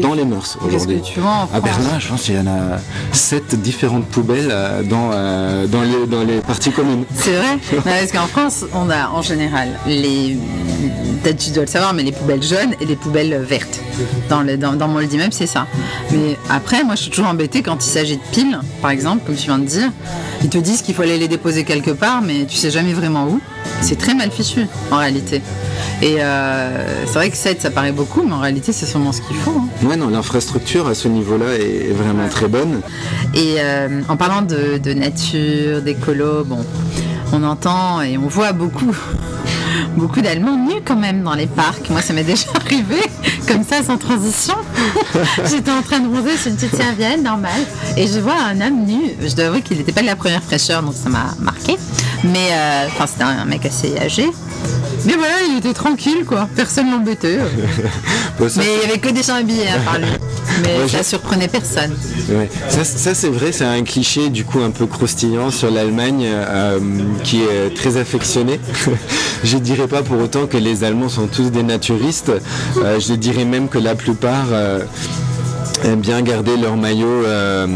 dans 0.00 0.14
les 0.14 0.24
mœurs 0.24 0.58
aujourd'hui. 0.66 1.00
À 1.52 1.60
Berlin, 1.60 1.98
je 1.98 2.08
pense 2.08 2.22
qu'il 2.22 2.34
y 2.34 2.38
en 2.38 2.46
a 2.46 2.78
sept 3.12 3.54
différentes 3.60 4.06
poubelles 4.06 4.52
dans, 4.90 5.10
dans, 5.10 5.82
les, 5.82 6.06
dans 6.08 6.24
les 6.24 6.40
parties 6.40 6.72
communes. 6.72 7.04
C'est 7.14 7.36
vrai 7.36 7.58
Parce 7.84 8.12
qu'en 8.12 8.26
France, 8.26 8.64
on 8.74 8.90
a 8.90 9.08
en 9.08 9.22
général 9.22 9.68
les. 9.86 10.36
Peut-être 11.22 11.38
tu 11.38 11.50
dois 11.50 11.64
le 11.64 11.70
savoir, 11.70 11.94
mais 11.94 12.02
les 12.02 12.12
poubelles 12.12 12.42
jaunes 12.42 12.74
et 12.80 12.84
les 12.84 12.96
poubelles 12.96 13.40
vertes. 13.42 13.80
Dans, 14.28 14.42
le, 14.42 14.56
dans, 14.56 14.74
dans 14.74 14.88
mon 14.88 14.98
même 15.00 15.32
c'est 15.32 15.46
ça. 15.46 15.66
Mais 16.12 16.36
après, 16.50 16.84
moi, 16.84 16.94
je 16.94 17.02
suis 17.02 17.10
toujours 17.10 17.28
embêtée 17.28 17.62
quand 17.62 17.84
il 17.84 17.88
s'agit 17.88 18.16
de 18.16 18.22
piles, 18.32 18.58
par 18.82 18.90
exemple, 18.90 19.22
comme 19.26 19.36
tu 19.36 19.46
viens 19.46 19.58
de 19.58 19.64
dire. 19.64 19.90
Ils 20.42 20.50
te 20.50 20.58
disent 20.58 20.82
qu'il 20.82 20.94
faut 20.94 21.02
aller 21.02 21.18
les 21.18 21.28
déposer 21.28 21.64
quelque 21.64 21.90
part, 21.90 22.20
mais 22.20 22.44
tu 22.46 22.56
sais 22.56 22.70
jamais 22.70 22.92
vraiment 22.92 23.26
où. 23.26 23.40
C'est 23.80 23.96
très 23.96 24.14
mal 24.14 24.30
fichu, 24.30 24.66
en 24.90 24.98
réalité. 24.98 25.40
Et 26.02 26.16
euh, 26.18 27.04
c'est 27.06 27.14
vrai 27.14 27.30
que 27.30 27.36
7, 27.36 27.62
ça 27.62 27.70
paraît 27.70 27.92
beaucoup, 27.92 28.22
mais 28.22 28.32
en 28.32 28.40
réalité, 28.40 28.72
c'est 28.72 28.86
sûrement 28.86 29.12
ce 29.12 29.22
qu'il 29.22 29.36
faut. 29.36 29.52
Hein. 29.52 29.86
Ouais, 29.86 29.96
non, 29.96 30.08
l'infrastructure 30.08 30.86
à 30.86 30.94
ce 30.94 31.08
niveau-là 31.08 31.54
est 31.54 31.92
vraiment 31.92 32.28
très 32.28 32.48
bonne. 32.48 32.80
Et 33.34 33.54
euh, 33.58 34.02
en 34.08 34.16
parlant 34.16 34.42
de, 34.42 34.78
de 34.78 34.92
nature, 34.92 35.80
d'écolo, 35.82 36.44
bon, 36.44 36.64
on 37.32 37.42
entend 37.42 38.02
et 38.02 38.18
on 38.18 38.28
voit 38.28 38.52
beaucoup 38.52 38.94
beaucoup 39.96 40.20
d'Allemands 40.20 40.56
nus 40.56 40.80
quand 40.84 40.96
même 40.96 41.22
dans 41.22 41.34
les 41.34 41.46
parcs. 41.46 41.88
Moi, 41.90 42.02
ça 42.02 42.12
m'est 42.12 42.24
déjà 42.24 42.46
arrivé, 42.54 43.00
comme 43.46 43.64
ça, 43.64 43.82
sans 43.82 43.98
transition. 43.98 44.54
J'étais 45.50 45.70
en 45.70 45.82
train 45.82 46.00
de 46.00 46.08
bronzer 46.08 46.36
sur 46.36 46.50
une 46.50 46.56
petite 46.56 46.76
serviette 46.76 47.22
normale 47.22 47.62
et 47.96 48.06
je 48.06 48.20
vois 48.20 48.36
un 48.36 48.60
homme 48.60 48.84
nu. 48.86 49.00
Je 49.20 49.34
dois 49.34 49.46
avouer 49.46 49.62
qu'il 49.62 49.78
n'était 49.78 49.92
pas 49.92 50.02
de 50.02 50.06
la 50.06 50.16
première 50.16 50.42
fraîcheur, 50.42 50.82
donc 50.82 50.94
ça 50.94 51.08
m'a 51.08 51.34
marqué. 51.40 51.76
Mais, 52.24 52.48
euh, 52.52 52.88
c'était 53.06 53.24
un 53.24 53.44
mec 53.44 53.66
assez 53.66 53.98
âgé. 53.98 54.30
Mais 55.04 55.14
voilà, 55.14 55.34
il 55.48 55.58
était 55.58 55.74
tranquille, 55.74 56.24
quoi. 56.26 56.48
Personne 56.56 56.90
l'embêtait. 56.90 57.38
mais 58.40 58.46
il 58.56 58.78
n'y 58.78 58.84
avait 58.84 58.98
que 58.98 59.10
des 59.10 59.22
gens 59.22 59.34
habillés 59.34 59.68
à 59.68 59.78
part 59.78 59.98
lui. 59.98 60.06
Mais 60.62 60.88
ça 60.88 61.02
surprenait 61.02 61.48
personne. 61.48 61.94
Ça, 62.68 63.14
c'est 63.14 63.28
vrai, 63.28 63.52
c'est 63.52 63.64
un 63.64 63.82
cliché 63.82 64.30
du 64.30 64.44
coup 64.44 64.60
un 64.60 64.70
peu 64.70 64.86
croustillant 64.86 65.50
sur 65.50 65.70
l'Allemagne 65.70 66.26
euh, 66.26 66.78
qui 67.22 67.42
est 67.42 67.74
très 67.74 67.96
affectionnée. 67.96 68.60
je 69.44 69.56
ne 69.56 69.60
dirais 69.60 69.88
pas 69.88 70.02
pour 70.02 70.20
autant 70.20 70.46
que 70.46 70.56
les 70.56 70.84
Allemands 70.84 71.08
sont 71.08 71.26
tous 71.26 71.50
des 71.50 71.62
naturistes. 71.62 72.32
Euh, 72.78 73.00
je 73.00 73.14
dirais 73.14 73.44
même 73.44 73.68
que 73.68 73.78
la 73.78 73.94
plupart 73.94 74.46
euh, 74.52 74.80
bien 75.96 76.22
garder 76.22 76.56
leur 76.56 76.76
maillot 76.76 77.24
euh, 77.24 77.66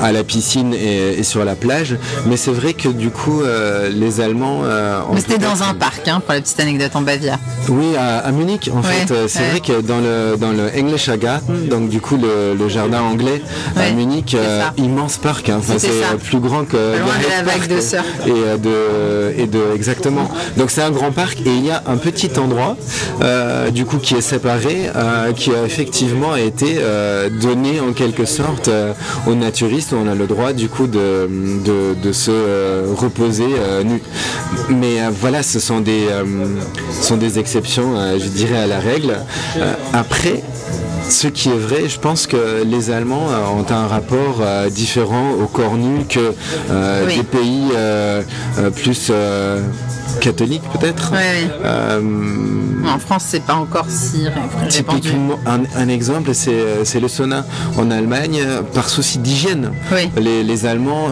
à 0.00 0.12
la 0.12 0.24
piscine 0.24 0.74
et, 0.74 1.22
sur 1.22 1.44
la 1.44 1.54
plage. 1.54 1.96
Mais 2.26 2.36
c'est 2.36 2.52
vrai 2.52 2.72
que 2.74 2.88
du 2.88 3.10
coup, 3.10 3.42
euh, 3.42 3.90
les 3.90 4.20
Allemands. 4.20 4.60
Euh, 4.64 5.00
mais 5.12 5.20
c'était 5.20 5.38
dans 5.38 5.62
un 5.62 5.74
parc, 5.74 6.06
hein, 6.08 6.20
pour 6.24 6.34
la 6.34 6.40
petite 6.40 6.58
anecdote 6.60 6.94
en 6.94 7.02
Bavière. 7.02 7.38
Oui, 7.68 7.96
à, 7.96 8.30
Munich, 8.32 8.70
en 8.74 8.82
fait. 8.82 9.12
C'est 9.28 9.50
vrai 9.50 9.60
que 9.60 9.80
dans 9.80 9.98
le, 9.98 10.36
dans 10.36 10.52
le 10.52 10.70
Englischer 10.78 11.18
Garten, 11.18 11.68
donc 11.68 11.88
du 11.88 12.00
coup 12.00 12.16
le, 12.16 12.68
jardin 12.68 13.00
anglais 13.00 13.42
à 13.76 13.90
Munich, 13.90 14.36
immense 14.76 15.16
parc. 15.18 15.48
Hein. 15.48 15.60
c'est 15.78 15.90
plus 16.24 16.40
grand 16.40 16.64
que. 16.64 16.76
Loin 16.76 17.18
de 17.18 17.28
la 17.28 17.42
vague 17.42 17.68
de 17.68 17.80
surf. 17.80 18.06
Et 18.26 18.58
de, 18.58 19.34
et 19.36 19.46
de, 19.46 19.60
exactement. 19.74 20.30
Donc 20.56 20.70
c'est 20.70 20.82
un 20.82 20.90
grand 20.90 21.12
parc 21.12 21.40
et 21.40 21.50
il 21.50 21.64
y 21.64 21.70
a 21.70 21.82
un 21.86 21.96
petit 21.96 22.30
endroit, 22.38 22.76
du 23.72 23.84
coup, 23.84 23.98
qui 23.98 24.14
est 24.14 24.20
séparé, 24.20 24.90
qui 25.36 25.50
a 25.54 25.64
effectivement 25.64 26.36
été 26.36 26.78
euh, 26.78 26.99
donner 27.30 27.80
en 27.80 27.92
quelque 27.92 28.24
sorte 28.24 28.68
euh, 28.68 28.92
aux 29.26 29.34
naturistes, 29.34 29.92
on 29.92 30.08
a 30.08 30.14
le 30.14 30.26
droit 30.26 30.52
du 30.52 30.68
coup 30.68 30.86
de, 30.86 31.28
de, 31.94 32.12
se 32.12 32.30
euh, 32.30 32.86
reposer 32.96 33.46
nu. 33.84 34.02
Mais 34.70 34.98
voilà, 35.20 35.42
ce 35.42 35.60
sont 35.60 35.80
des, 35.80 36.06
sont 37.00 37.16
des 37.16 37.38
exceptions, 37.38 37.94
je 38.18 38.26
dirais, 38.26 38.58
à 38.58 38.66
la 38.66 38.80
règle. 38.80 39.16
après, 39.92 40.42
ce 41.08 41.28
qui 41.28 41.48
est 41.48 41.58
vrai, 41.58 41.88
je 41.88 41.98
pense 41.98 42.26
que 42.26 42.62
les 42.64 42.90
Allemands 42.90 43.28
ont 43.56 43.72
un 43.72 43.86
rapport 43.86 44.42
différent 44.70 45.32
au 45.40 45.46
corps 45.46 45.76
nu 45.76 46.04
que 46.04 46.32
des 47.14 47.22
pays 47.22 47.70
plus 48.74 49.12
catholique 50.20 50.62
peut-être. 50.78 51.12
en 52.86 52.98
France, 52.98 53.24
c'est 53.28 53.42
pas 53.42 53.54
encore 53.54 53.86
si 53.88 54.26
répandu. 54.68 55.10
Un, 55.46 55.60
un 55.76 55.88
exemple, 55.88 56.34
c'est 56.34 57.00
le 57.00 57.08
sauna 57.08 57.44
en 57.76 57.90
Allemagne 57.90 58.40
par 58.74 58.88
souci 58.88 59.18
d'hygiène. 59.18 59.72
Les, 60.16 60.42
les, 60.42 60.66
Allemands 60.66 61.08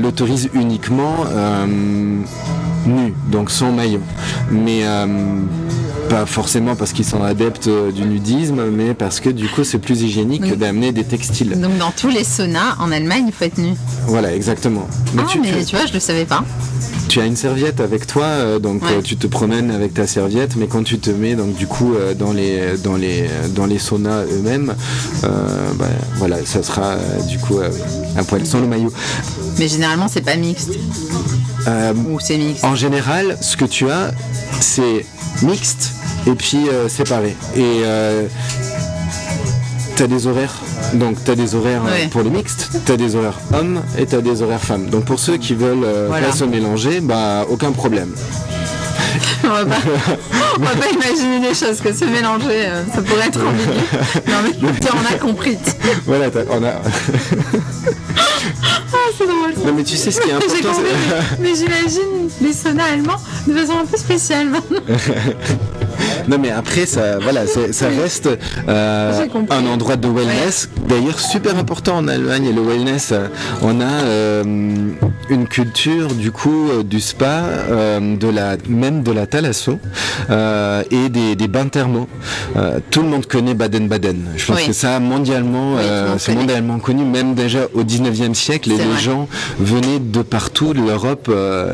l'autorisent 0.00 0.50
uniquement 0.54 1.24
nu, 2.86 3.14
donc 3.30 3.50
sans 3.50 3.72
maillot. 3.72 4.02
Mais 4.50 4.84
pas 6.08 6.26
forcément 6.26 6.74
parce 6.74 6.92
qu'ils 6.92 7.04
sont 7.04 7.22
adeptes 7.22 7.68
euh, 7.68 7.92
du 7.92 8.02
nudisme, 8.02 8.70
mais 8.70 8.94
parce 8.94 9.20
que 9.20 9.28
du 9.28 9.48
coup 9.48 9.62
c'est 9.62 9.78
plus 9.78 10.02
hygiénique 10.02 10.56
d'amener 10.56 10.92
des 10.92 11.04
textiles. 11.04 11.60
Donc 11.60 11.76
dans 11.78 11.90
tous 11.90 12.08
les 12.08 12.24
saunas 12.24 12.76
en 12.78 12.90
Allemagne, 12.90 13.24
il 13.26 13.32
faut 13.32 13.44
être 13.44 13.58
nu. 13.58 13.74
Voilà, 14.06 14.34
exactement. 14.34 14.88
Mais, 15.14 15.22
ah, 15.24 15.28
tu, 15.30 15.40
mais 15.40 15.64
tu, 15.64 15.76
vois, 15.76 15.86
je 15.86 15.92
le 15.92 16.00
savais 16.00 16.24
pas. 16.24 16.44
Tu 17.08 17.20
as 17.20 17.26
une 17.26 17.36
serviette 17.36 17.80
avec 17.80 18.06
toi, 18.06 18.24
euh, 18.24 18.58
donc 18.58 18.82
euh, 18.84 19.00
tu 19.02 19.16
te 19.16 19.26
promènes 19.26 19.70
avec 19.70 19.94
ta 19.94 20.06
serviette, 20.06 20.56
mais 20.56 20.66
quand 20.66 20.84
tu 20.84 20.98
te 20.98 21.10
mets 21.10 21.34
donc 21.34 21.54
du 21.54 21.66
coup 21.66 21.94
dans 22.18 22.32
les 22.32 22.76
dans 22.78 22.96
les 22.96 23.26
dans 23.54 23.66
les 23.66 23.78
saunas 23.78 24.24
eux-mêmes, 24.24 24.74
bah, 25.22 25.86
voilà, 26.16 26.36
ça 26.44 26.62
sera 26.62 26.96
du 27.28 27.38
coup 27.38 27.60
un 28.16 28.24
poil 28.24 28.44
sans 28.46 28.60
le 28.60 28.66
maillot. 28.66 28.92
Mais 29.58 29.68
généralement 29.68 30.08
c'est 30.08 30.20
pas 30.20 30.36
mixte. 30.36 30.70
Ou 32.10 32.20
c'est 32.20 32.38
mixte. 32.38 32.64
En 32.64 32.74
général, 32.74 33.36
ce 33.40 33.56
que 33.56 33.64
tu 33.64 33.90
as, 33.90 34.12
c'est 34.60 35.04
mixte 35.42 35.92
et 36.26 36.34
puis 36.34 36.68
euh, 36.68 36.88
séparés. 36.88 37.36
Et 37.56 37.82
euh, 39.98 40.04
tu 40.04 40.04
as 40.04 40.06
des 40.06 40.26
horaires. 40.26 40.54
Donc 40.94 41.22
tu 41.24 41.30
as 41.30 41.34
des 41.34 41.54
horaires 41.54 41.82
euh, 41.86 42.08
pour 42.10 42.22
les 42.22 42.30
mixtes, 42.30 42.70
tu 42.84 42.92
as 42.92 42.96
des 42.96 43.16
horaires 43.16 43.38
hommes 43.52 43.82
et 43.98 44.06
tu 44.06 44.14
as 44.14 44.20
des 44.20 44.42
horaires 44.42 44.62
femmes. 44.62 44.86
Donc 44.86 45.04
pour 45.04 45.18
ceux 45.18 45.36
qui 45.36 45.54
veulent 45.54 45.86
pas 46.08 46.32
se 46.32 46.44
mélanger, 46.44 47.00
bah 47.00 47.44
aucun 47.48 47.72
problème. 47.72 48.12
on, 49.44 49.48
va 49.48 49.64
pas, 49.64 49.76
va 50.58 50.70
pas 50.76 50.90
imaginer 50.90 51.40
des 51.40 51.54
choses 51.54 51.80
que 51.80 51.92
se 51.92 52.04
mélanger, 52.04 52.68
ça 52.94 53.02
pourrait 53.02 53.28
être 53.28 53.42
compliqué. 53.42 53.80
Non 54.28 54.36
mais 54.44 54.52
on 54.92 55.14
a 55.14 55.18
compris. 55.18 55.58
voilà, 56.04 56.26
on 56.50 56.62
a. 56.62 56.68
ah, 58.16 59.10
c'est 59.16 59.26
drôle. 59.26 59.54
Non 59.64 59.72
mais 59.74 59.84
tu 59.84 59.96
sais 59.96 60.10
ce 60.10 60.20
qui 60.20 60.30
est 60.30 60.34
important. 60.34 60.82
mais 61.40 61.54
j'imagine 61.54 62.28
les 62.40 62.52
saunas 62.52 62.84
allemands 62.92 63.20
de 63.46 63.54
façon 63.54 63.78
un 63.80 63.86
peu 63.86 63.96
spéciale 63.96 64.48
maintenant. 64.48 64.80
non 66.28 66.38
mais 66.38 66.50
après 66.50 66.86
ça 66.86 67.18
voilà 67.18 67.46
ça 67.46 67.88
reste 67.88 68.28
euh, 68.68 69.26
un 69.50 69.66
endroit 69.66 69.96
de 69.96 70.08
wellness. 70.08 70.68
D'ailleurs 70.88 71.18
super 71.18 71.56
important 71.58 71.96
en 71.96 72.08
Allemagne 72.08 72.52
le 72.54 72.62
wellness. 72.62 73.12
Euh, 73.12 73.28
on 73.62 73.80
a 73.80 73.84
euh, 73.84 74.42
une 75.30 75.46
culture 75.46 76.08
du 76.14 76.30
coup 76.32 76.68
du 76.84 77.00
spa 77.00 77.42
de 77.70 78.28
la 78.28 78.56
même 78.68 79.02
de 79.02 79.12
la 79.12 79.26
thalasso 79.26 79.78
et 80.90 81.08
des, 81.08 81.48
bains 81.48 81.68
thermaux. 81.68 82.08
Tout 82.90 83.02
le 83.02 83.08
monde 83.08 83.26
connaît 83.26 83.54
Baden-Baden. 83.54 84.16
Je 84.36 84.46
pense 84.46 84.62
que 84.62 84.72
ça 84.72 85.00
mondialement 85.00 85.76
c'est 86.18 86.34
mondialement 86.34 86.78
connu 86.78 87.04
même 87.04 87.34
déjà 87.34 87.66
au 87.74 87.82
19e 87.82 88.34
siècle 88.34 88.72
et 88.72 88.76
les 88.76 88.98
gens 88.98 89.28
venaient 89.58 90.00
de 90.00 90.22
partout 90.22 90.74
de 90.74 90.80
l'Europe 90.80 91.30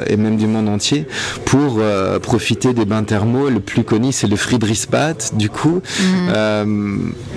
et 0.06 0.16
même 0.16 0.36
du 0.36 0.46
monde 0.46 0.68
entier 0.68 1.06
pour 1.44 1.80
profiter 2.22 2.72
des 2.72 2.84
bains 2.84 3.04
thermaux. 3.04 3.48
Le 3.48 3.60
plus 3.60 3.84
connu 3.84 4.12
c'est 4.12 4.26
le 4.28 4.36
Friedrichsbad, 4.44 5.16
du 5.32 5.48
coup. 5.48 5.80
Mhm. 6.00 6.32
Euh, 6.34 6.64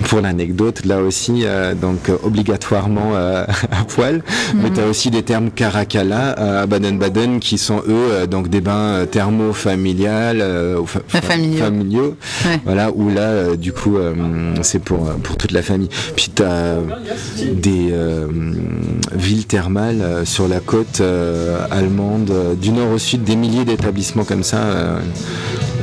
pour 0.08 0.20
l'anecdote, 0.20 0.84
là 0.84 1.00
aussi, 1.00 1.42
euh, 1.44 1.74
donc 1.74 2.10
obligatoirement 2.22 3.12
euh, 3.14 3.44
à 3.70 3.84
poil. 3.84 4.22
Mais 4.54 4.70
tu 4.70 4.80
as 4.80 4.86
aussi 4.86 5.10
des 5.10 5.22
termes 5.22 5.50
Caracalla 5.50 6.60
à 6.62 6.66
Baden-Baden 6.66 7.40
qui 7.40 7.56
sont 7.56 7.82
eux 7.88 8.26
donc 8.26 8.48
des 8.48 8.60
bains 8.60 9.06
thermo 9.10 9.52
familiales, 9.52 10.44
familiaux. 11.58 12.16
Voilà, 12.64 12.90
où 12.94 13.10
là, 13.10 13.56
du 13.56 13.72
coup, 13.72 13.96
c'est 14.62 14.78
pour, 14.78 15.10
pour 15.22 15.36
toute 15.36 15.52
la 15.52 15.62
famille. 15.62 15.88
Puis 16.16 16.30
tu 16.34 16.42
as 16.42 16.76
des 17.52 17.92
villes 19.14 19.46
thermales 19.46 20.22
sur 20.24 20.48
la 20.48 20.60
côte 20.60 21.02
allemande, 21.70 22.32
du 22.60 22.70
nord 22.70 22.92
au 22.92 22.98
sud, 22.98 23.24
des 23.24 23.36
milliers 23.36 23.64
d'établissements 23.64 24.24
comme 24.24 24.42
ça. 24.42 24.58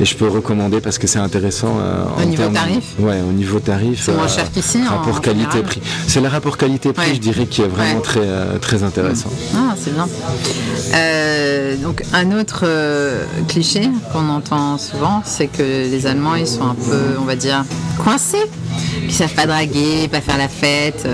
Et 0.00 0.04
je 0.04 0.16
peux 0.16 0.28
recommander 0.28 0.80
parce 0.80 0.98
que 0.98 1.06
c'est 1.06 1.18
intéressant. 1.18 1.76
Euh, 1.80 2.04
au 2.22 2.24
niveau 2.24 2.48
tarif 2.48 2.84
Ouais, 2.98 3.20
au 3.20 3.32
niveau 3.32 3.60
tarif. 3.60 4.02
C'est 4.04 4.12
moins 4.14 4.28
cher 4.28 4.44
euh, 4.44 4.48
qu'ici. 4.52 4.82
Rapport 4.86 5.20
qualité-prix. 5.20 5.80
C'est 6.06 6.20
le 6.20 6.28
rapport 6.28 6.56
qualité-prix, 6.56 7.14
je 7.14 7.20
dirais, 7.20 7.46
qui 7.46 7.62
est 7.62 7.68
vraiment 7.68 8.00
très, 8.00 8.20
euh, 8.22 8.58
très 8.58 8.82
intéressant. 8.82 9.30
Ah, 9.54 9.74
c'est 9.78 9.94
bien. 9.94 10.06
donc, 11.82 12.02
un 12.12 12.38
autre 12.38 12.64
cliché 13.48 13.88
qu'on 14.12 14.28
entend 14.28 14.78
souvent, 14.78 15.22
c'est 15.24 15.46
que 15.46 15.62
les 15.62 16.06
Allemands, 16.06 16.34
ils 16.34 16.46
sont 16.46 16.64
un 16.64 16.74
peu, 16.74 17.16
on 17.20 17.24
va 17.24 17.36
dire, 17.36 17.64
coincés. 18.02 18.50
Ils 19.02 19.12
savent 19.12 19.34
pas 19.34 19.46
draguer, 19.46 20.08
pas 20.08 20.20
faire 20.20 20.38
la 20.38 20.48
fête. 20.48 21.06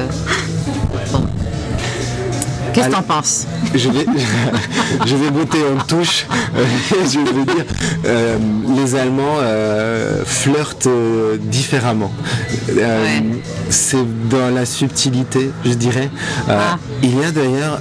Qu'est-ce 2.73 2.89
que 2.89 2.93
t'en 2.93 3.03
penses? 3.03 3.47
Je 3.75 3.89
vais, 3.91 4.07
je 5.07 5.17
vais 5.17 5.31
botter 5.31 5.59
en 5.59 5.83
touche. 5.85 6.27
je 6.93 7.19
veux 7.19 7.45
dire, 7.45 7.65
euh, 8.05 8.37
les 8.77 8.95
Allemands 8.95 9.39
euh, 9.41 10.23
flirtent 10.25 10.87
euh, 10.87 11.37
différemment. 11.39 12.13
C'est 13.71 14.05
dans 14.29 14.55
la 14.55 14.67
subtilité, 14.67 15.51
je 15.65 15.73
dirais. 15.73 16.11
Ah. 16.49 16.79
Il 17.03 17.19
y 17.19 17.25
a 17.25 17.31
d'ailleurs 17.31 17.81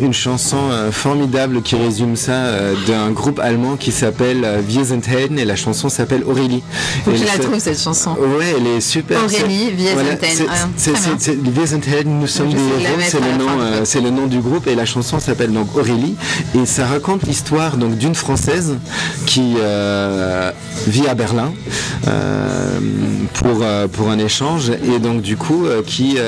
une 0.00 0.12
chanson 0.12 0.56
formidable 0.92 1.62
qui 1.62 1.76
résume 1.76 2.16
ça 2.16 2.50
d'un 2.86 3.10
groupe 3.10 3.40
allemand 3.40 3.76
qui 3.76 3.90
s'appelle 3.90 4.46
Wir 4.66 4.84
sind 4.84 5.00
Helden 5.08 5.38
et 5.38 5.44
la 5.44 5.56
chanson 5.56 5.88
s'appelle 5.88 6.22
Aurélie. 6.24 6.62
Faut 7.04 7.10
que 7.10 7.16
je 7.16 7.24
la 7.24 7.38
trouve 7.38 7.58
cette 7.58 7.80
chanson. 7.80 8.12
Ouais, 8.12 8.54
elle 8.56 8.66
est 8.66 8.80
super. 8.80 9.18
Aurélie, 9.24 9.72
Wir 9.76 9.96
sind 9.96 10.22
Helden. 10.22 11.52
Wir 11.54 11.66
sind 11.66 11.86
Helden, 11.86 12.20
nous 12.20 12.26
sommes 12.26 12.50
des 12.50 12.58
héros, 12.58 13.82
c'est 13.84 14.00
le 14.00 14.10
nom, 14.10 14.23
nom 14.24 14.28
du 14.28 14.40
groupe 14.40 14.66
et 14.66 14.74
la 14.74 14.84
chanson 14.84 15.20
s'appelle 15.20 15.52
donc 15.52 15.76
Aurélie. 15.76 16.16
Et 16.54 16.66
ça 16.66 16.86
raconte 16.86 17.24
l'histoire 17.24 17.76
donc 17.76 17.96
d'une 17.96 18.14
française 18.14 18.76
qui 19.26 19.54
euh, 19.58 20.50
vit 20.86 21.06
à 21.06 21.14
Berlin 21.14 21.52
euh, 22.06 22.78
pour 23.34 23.58
euh, 23.62 23.88
pour 23.88 24.10
un 24.10 24.18
échange 24.18 24.70
et 24.70 24.98
donc 24.98 25.22
du 25.22 25.36
coup 25.36 25.66
qui 25.86 26.18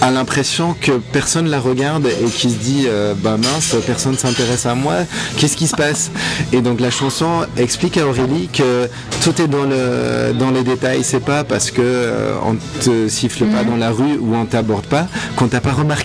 a 0.00 0.10
l'impression 0.10 0.74
que 0.80 0.92
personne 1.12 1.48
la 1.48 1.60
regarde 1.60 2.06
et 2.06 2.26
qui 2.30 2.50
se 2.50 2.56
dit 2.56 2.86
bah 3.22 3.36
mince 3.36 3.74
personne 3.86 4.16
s'intéresse 4.16 4.66
à 4.66 4.74
moi 4.74 4.94
qu'est-ce 5.36 5.56
qui 5.56 5.66
se 5.66 5.76
passe? 5.76 6.10
Et 6.52 6.60
donc 6.60 6.80
la 6.80 6.90
chanson 6.90 7.46
explique 7.56 7.96
à 7.96 8.06
Aurélie 8.06 8.48
que 8.52 8.88
tout 9.22 9.40
est 9.40 9.48
dans 9.48 9.64
le 9.64 10.32
dans 10.38 10.50
les 10.50 10.62
détails. 10.62 11.02
C'est 11.02 11.24
pas 11.24 11.44
parce 11.44 11.70
que 11.70 12.10
on 12.44 12.56
te 12.80 13.08
siffle 13.08 13.44
pas 13.46 13.62
mm. 13.62 13.66
dans 13.70 13.76
la 13.76 13.90
rue 13.90 14.18
ou 14.20 14.34
on 14.34 14.44
t'aborde 14.44 14.86
pas 14.86 15.06
qu'on 15.36 15.48
t'a 15.48 15.60
pas 15.60 15.72
remarqué 15.72 15.95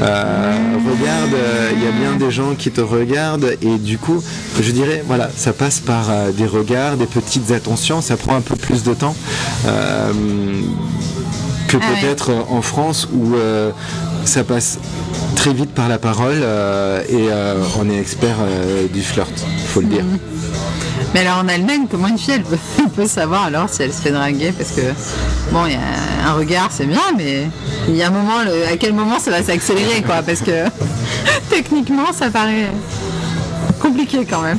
euh, 0.00 0.52
regarde, 0.90 1.34
euh, 1.34 1.70
il 1.74 1.82
y 1.82 1.86
a 1.86 1.92
bien 1.92 2.16
des 2.16 2.30
gens 2.30 2.54
qui 2.54 2.70
te 2.70 2.80
regardent 2.80 3.56
et 3.62 3.78
du 3.78 3.98
coup, 3.98 4.22
je 4.60 4.70
dirais, 4.70 5.04
voilà, 5.06 5.30
ça 5.34 5.52
passe 5.52 5.80
par 5.80 6.10
euh, 6.10 6.32
des 6.32 6.46
regards, 6.46 6.96
des 6.96 7.06
petites 7.06 7.50
attentions, 7.52 8.00
ça 8.00 8.16
prend 8.16 8.34
un 8.36 8.40
peu 8.40 8.56
plus 8.56 8.82
de 8.82 8.94
temps 8.94 9.14
que 11.68 11.76
ah 11.76 11.86
peut-être 11.86 12.30
en 12.50 12.62
France 12.62 13.08
où 13.12 13.34
ça 14.28 14.44
passe 14.44 14.78
très 15.36 15.52
vite 15.52 15.70
par 15.70 15.88
la 15.88 15.98
parole 15.98 16.42
et 17.08 17.28
on 17.78 17.90
est 17.90 17.98
expert 17.98 18.36
du 18.92 19.02
flirt, 19.02 19.32
faut 19.68 19.80
le 19.80 19.86
dire. 19.86 20.04
Mais 21.14 21.20
alors 21.20 21.38
en 21.38 21.48
Allemagne, 21.48 21.86
comment 21.88 22.08
une 22.08 22.18
fille 22.18 22.34
elle 22.78 22.90
peut, 22.90 23.06
savoir 23.06 23.44
alors 23.44 23.68
si 23.68 23.82
elle 23.82 23.92
se 23.92 24.02
fait 24.02 24.10
draguer? 24.10 24.52
Parce 24.52 24.72
que 24.72 24.80
bon, 25.52 25.64
il 25.66 25.72
y 25.72 25.76
a 25.76 26.28
un 26.28 26.32
regard, 26.32 26.70
c'est 26.72 26.86
bien, 26.86 27.12
mais 27.16 27.48
il 27.88 27.94
y 27.94 28.02
a 28.02 28.08
un 28.08 28.10
moment, 28.10 28.38
à 28.38 28.76
quel 28.76 28.92
moment 28.92 29.20
ça 29.20 29.30
va 29.30 29.42
s'accélérer 29.42 30.02
quoi? 30.02 30.22
Parce 30.22 30.40
que 30.40 30.64
techniquement, 31.50 32.12
ça 32.12 32.30
paraît 32.30 32.68
compliqué 33.80 34.26
quand 34.28 34.40
même. 34.40 34.58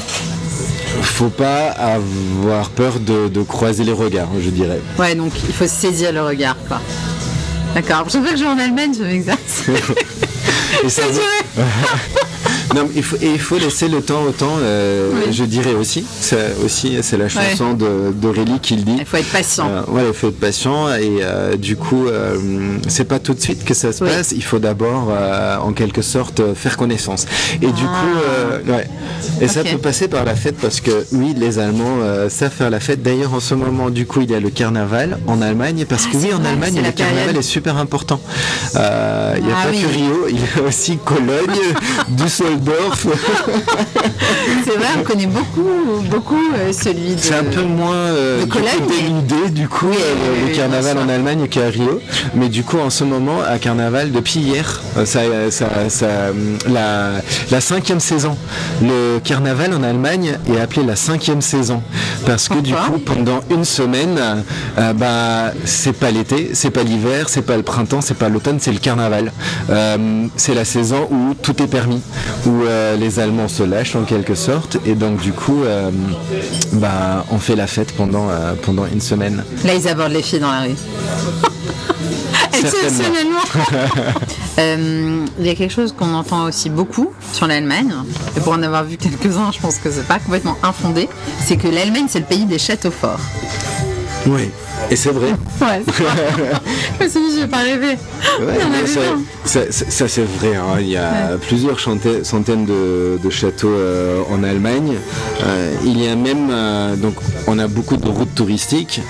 Faut 1.02 1.30
pas 1.30 1.72
avoir 1.72 2.70
peur 2.70 3.00
de, 3.02 3.44
croiser 3.44 3.84
les 3.84 3.92
regards, 3.92 4.30
je 4.40 4.50
dirais. 4.50 4.80
Ouais, 4.98 5.14
donc 5.14 5.34
il 5.48 5.54
faut 5.54 5.68
saisir 5.68 6.14
le 6.14 6.22
regard, 6.24 6.56
quoi. 6.70 6.80
D'accord. 7.76 8.08
Je 8.10 8.18
veux 8.20 8.32
que 8.32 8.38
je 8.38 8.44
vais 8.44 8.50
en 8.50 8.58
Allemagne, 8.58 8.94
je 8.98 9.04
m'exerce. 9.04 9.64
Et 10.84 10.90
ça 10.90 11.04
non, 12.76 12.90
il 12.96 13.04
faut, 13.04 13.16
et 13.22 13.32
il 13.32 13.40
faut 13.40 13.58
laisser 13.58 13.88
le 13.88 14.02
temps 14.02 14.24
au 14.24 14.32
temps, 14.32 14.58
euh, 14.60 15.32
je 15.32 15.44
dirais 15.44 15.74
aussi. 15.74 16.06
C'est 16.20 16.56
aussi, 16.64 16.98
c'est 17.02 17.18
la 17.18 17.30
chanson 17.30 17.74
d'Aurélie 17.74 18.60
qui 18.60 18.76
le 18.76 18.84
dit. 18.84 18.98
Il 19.00 19.06
faut 19.06 19.18
être 19.18 19.32
patient. 19.32 19.70
Euh, 19.70 20.04
il 20.08 20.14
faut 20.14 20.30
être 20.30 20.40
patient 20.40 20.94
et 20.94 21.20
euh, 21.22 21.56
du 21.56 21.78
coup, 21.78 22.08
c'est 22.88 23.06
pas 23.06 23.20
tout 23.20 23.34
de 23.34 23.40
suite 23.40 23.64
que 23.64 23.74
ça 23.74 23.94
se 23.94 24.04
passe. 24.04 24.32
Il 24.32 24.44
faut 24.44 24.60
d'abord, 24.60 25.12
en 25.62 25.72
quelque 25.74 26.02
sorte, 26.02 26.42
faire 26.56 26.78
connaissance. 26.78 27.26
Et 27.62 27.68
du 27.68 27.84
coup, 27.84 28.20
Et 29.42 29.48
ça 29.48 29.64
peut 29.64 29.78
passer 29.78 30.08
par 30.08 30.26
la 30.26 30.36
fête 30.36 30.56
parce 30.62 30.82
que 30.82 31.06
oui, 31.12 31.34
les 31.38 31.60
Allemands 31.60 31.98
euh, 32.02 32.30
savent 32.30 32.52
faire 32.52 32.70
la 32.70 32.80
fête. 32.80 33.02
D'ailleurs, 33.02 33.34
en 33.34 33.40
ce 33.40 33.54
moment, 33.54 33.90
du 33.90 34.06
coup, 34.06 34.22
il 34.22 34.32
y 34.32 34.36
a 34.36 34.40
le 34.40 34.50
carnaval 34.50 35.20
en 35.28 35.42
Allemagne 35.42 35.86
parce 35.88 36.06
que 36.06 36.16
ah, 36.16 36.20
oui, 36.22 36.34
en 36.34 36.46
Allemagne, 36.46 36.82
le 36.84 36.92
carnaval 36.92 37.38
est 37.38 37.42
super 37.42 37.78
important. 37.78 38.20
Euh, 38.76 39.34
il 39.38 39.46
n'y 39.46 39.52
a 39.52 39.56
ah 39.58 39.66
pas 39.66 39.72
que 39.72 39.94
Rio, 39.94 40.28
il 40.30 40.38
y 40.38 40.60
a 40.60 40.68
aussi 40.68 40.98
Cologne, 40.98 41.74
Düsseldorf. 42.10 43.08
c'est 44.64 44.78
vrai, 44.78 44.88
on 45.00 45.04
connaît 45.04 45.28
beaucoup, 45.28 46.02
beaucoup 46.10 46.52
euh, 46.58 46.72
celui 46.72 47.16
de. 47.16 47.20
C'est 47.20 47.36
un 47.36 47.44
peu 47.44 47.64
moins 47.64 48.14
dénudé 48.88 49.50
du 49.52 49.68
coup 49.68 49.88
le 49.88 50.56
carnaval 50.56 50.98
en 50.98 51.10
Allemagne 51.10 51.48
qu'à 51.48 51.68
Rio, 51.70 52.02
mais 52.34 52.50
du 52.50 52.64
coup 52.64 52.80
en 52.80 52.90
ce 52.90 53.04
moment 53.04 53.42
à 53.42 53.58
carnaval 53.60 54.12
depuis 54.12 54.40
hier, 54.40 54.82
ça, 55.06 55.22
la, 56.68 57.12
la 57.52 57.62
cinquième 57.62 58.00
saison. 58.00 58.38
Le 58.82 59.15
carnaval 59.20 59.74
en 59.74 59.84
Allemagne 59.84 60.38
est 60.50 60.60
appelé 60.60 60.84
la 60.84 60.96
cinquième 60.96 61.42
saison 61.42 61.82
parce 62.26 62.50
que 62.50 62.60
du 62.60 62.74
coup 62.74 63.00
pendant 63.00 63.42
une 63.50 63.66
semaine, 63.66 64.20
euh, 64.78 64.94
bah 64.94 65.54
c'est 65.66 65.94
pas 65.94 66.12
l'été, 66.12 66.52
c'est 66.54 66.72
pas 66.72 66.84
l'hiver, 66.84 67.30
c'est 67.30 67.42
pas 67.42 67.58
le 67.58 67.64
printemps, 67.64 68.02
c'est 68.02 68.18
pas 68.18 68.30
l'automne, 68.30 68.58
c'est 68.60 68.72
le 68.72 68.80
carnaval. 68.80 69.32
Euh, 69.70 70.28
c'est 70.36 70.54
la 70.54 70.66
saison 70.66 71.08
où 71.12 71.34
tout 71.34 71.62
est 71.62 71.68
permis, 71.68 72.02
où 72.46 72.64
euh, 72.64 72.96
les 72.96 73.20
Allemands 73.20 73.48
se 73.48 73.64
lâchent 73.64 73.96
en 73.96 74.04
quelque 74.04 74.36
sorte 74.36 74.78
et 74.86 74.96
donc 74.96 75.22
du 75.22 75.34
coup 75.34 75.64
bah 76.74 77.26
on 77.32 77.38
fait 77.38 77.56
la 77.56 77.68
fête 77.68 77.92
pendant 77.94 78.28
pendant 78.62 78.86
une 78.86 79.02
semaine. 79.02 79.44
Là 79.64 79.74
ils 79.76 79.88
abordent 79.88 80.14
les 80.14 80.22
filles 80.22 80.40
dans 80.40 80.52
la 80.52 80.62
rue. 80.62 80.76
Exceptionnellement. 82.54 83.40
Euh, 84.58 85.26
il 85.40 85.46
y 85.46 85.50
a 85.50 85.56
quelque 85.56 85.74
chose 85.74 85.94
qu'on 85.94 86.14
entend 86.14 86.46
aussi 86.46 86.70
beaucoup 86.70 87.12
sur 87.34 87.48
l'Allemagne, 87.48 87.94
et 88.38 88.40
pour 88.40 88.54
en 88.54 88.64
avoir 88.64 88.86
vu 88.86 88.98
quelques-uns, 88.98 89.52
je 89.52 89.60
pense 89.60 89.78
que 89.78 89.92
c'est 89.92 90.08
pas 90.08 90.20
complètement 90.20 90.58
infondé, 90.64 91.10
c'est 91.40 91.58
que 91.58 91.68
l'Allemagne 91.68 92.06
c'est 92.08 92.20
le 92.20 92.26
pays 92.26 92.46
des 92.46 92.60
châteaux 92.60 92.92
forts. 92.92 93.20
Oui. 94.28 94.50
Et 94.92 94.96
c'est 94.96 95.12
vrai. 95.12 95.30
Ouais, 95.62 95.82
c'est 97.08 97.20
je 97.20 97.42
vais 97.42 97.48
pas 97.48 97.60
rêver. 97.60 97.98
ça, 99.46 100.08
c'est 100.08 100.24
vrai. 100.24 100.56
Hein. 100.56 100.78
Il 100.80 100.90
y 100.90 100.98
a 100.98 101.38
plusieurs 101.42 101.80
centaines 101.80 102.66
de, 102.66 103.30
châteaux 103.30 103.70
euh, 103.70 104.22
en 104.30 104.44
Allemagne. 104.44 104.96
Euh, 105.44 105.74
il 105.84 106.02
y 106.02 106.08
a 106.08 106.16
même, 106.16 106.52
donc, 106.98 107.16
on 107.48 107.58
a 107.58 107.68
beaucoup 107.68 107.98
de 107.98 108.08
routes 108.08 108.36
touristiques 108.36 109.02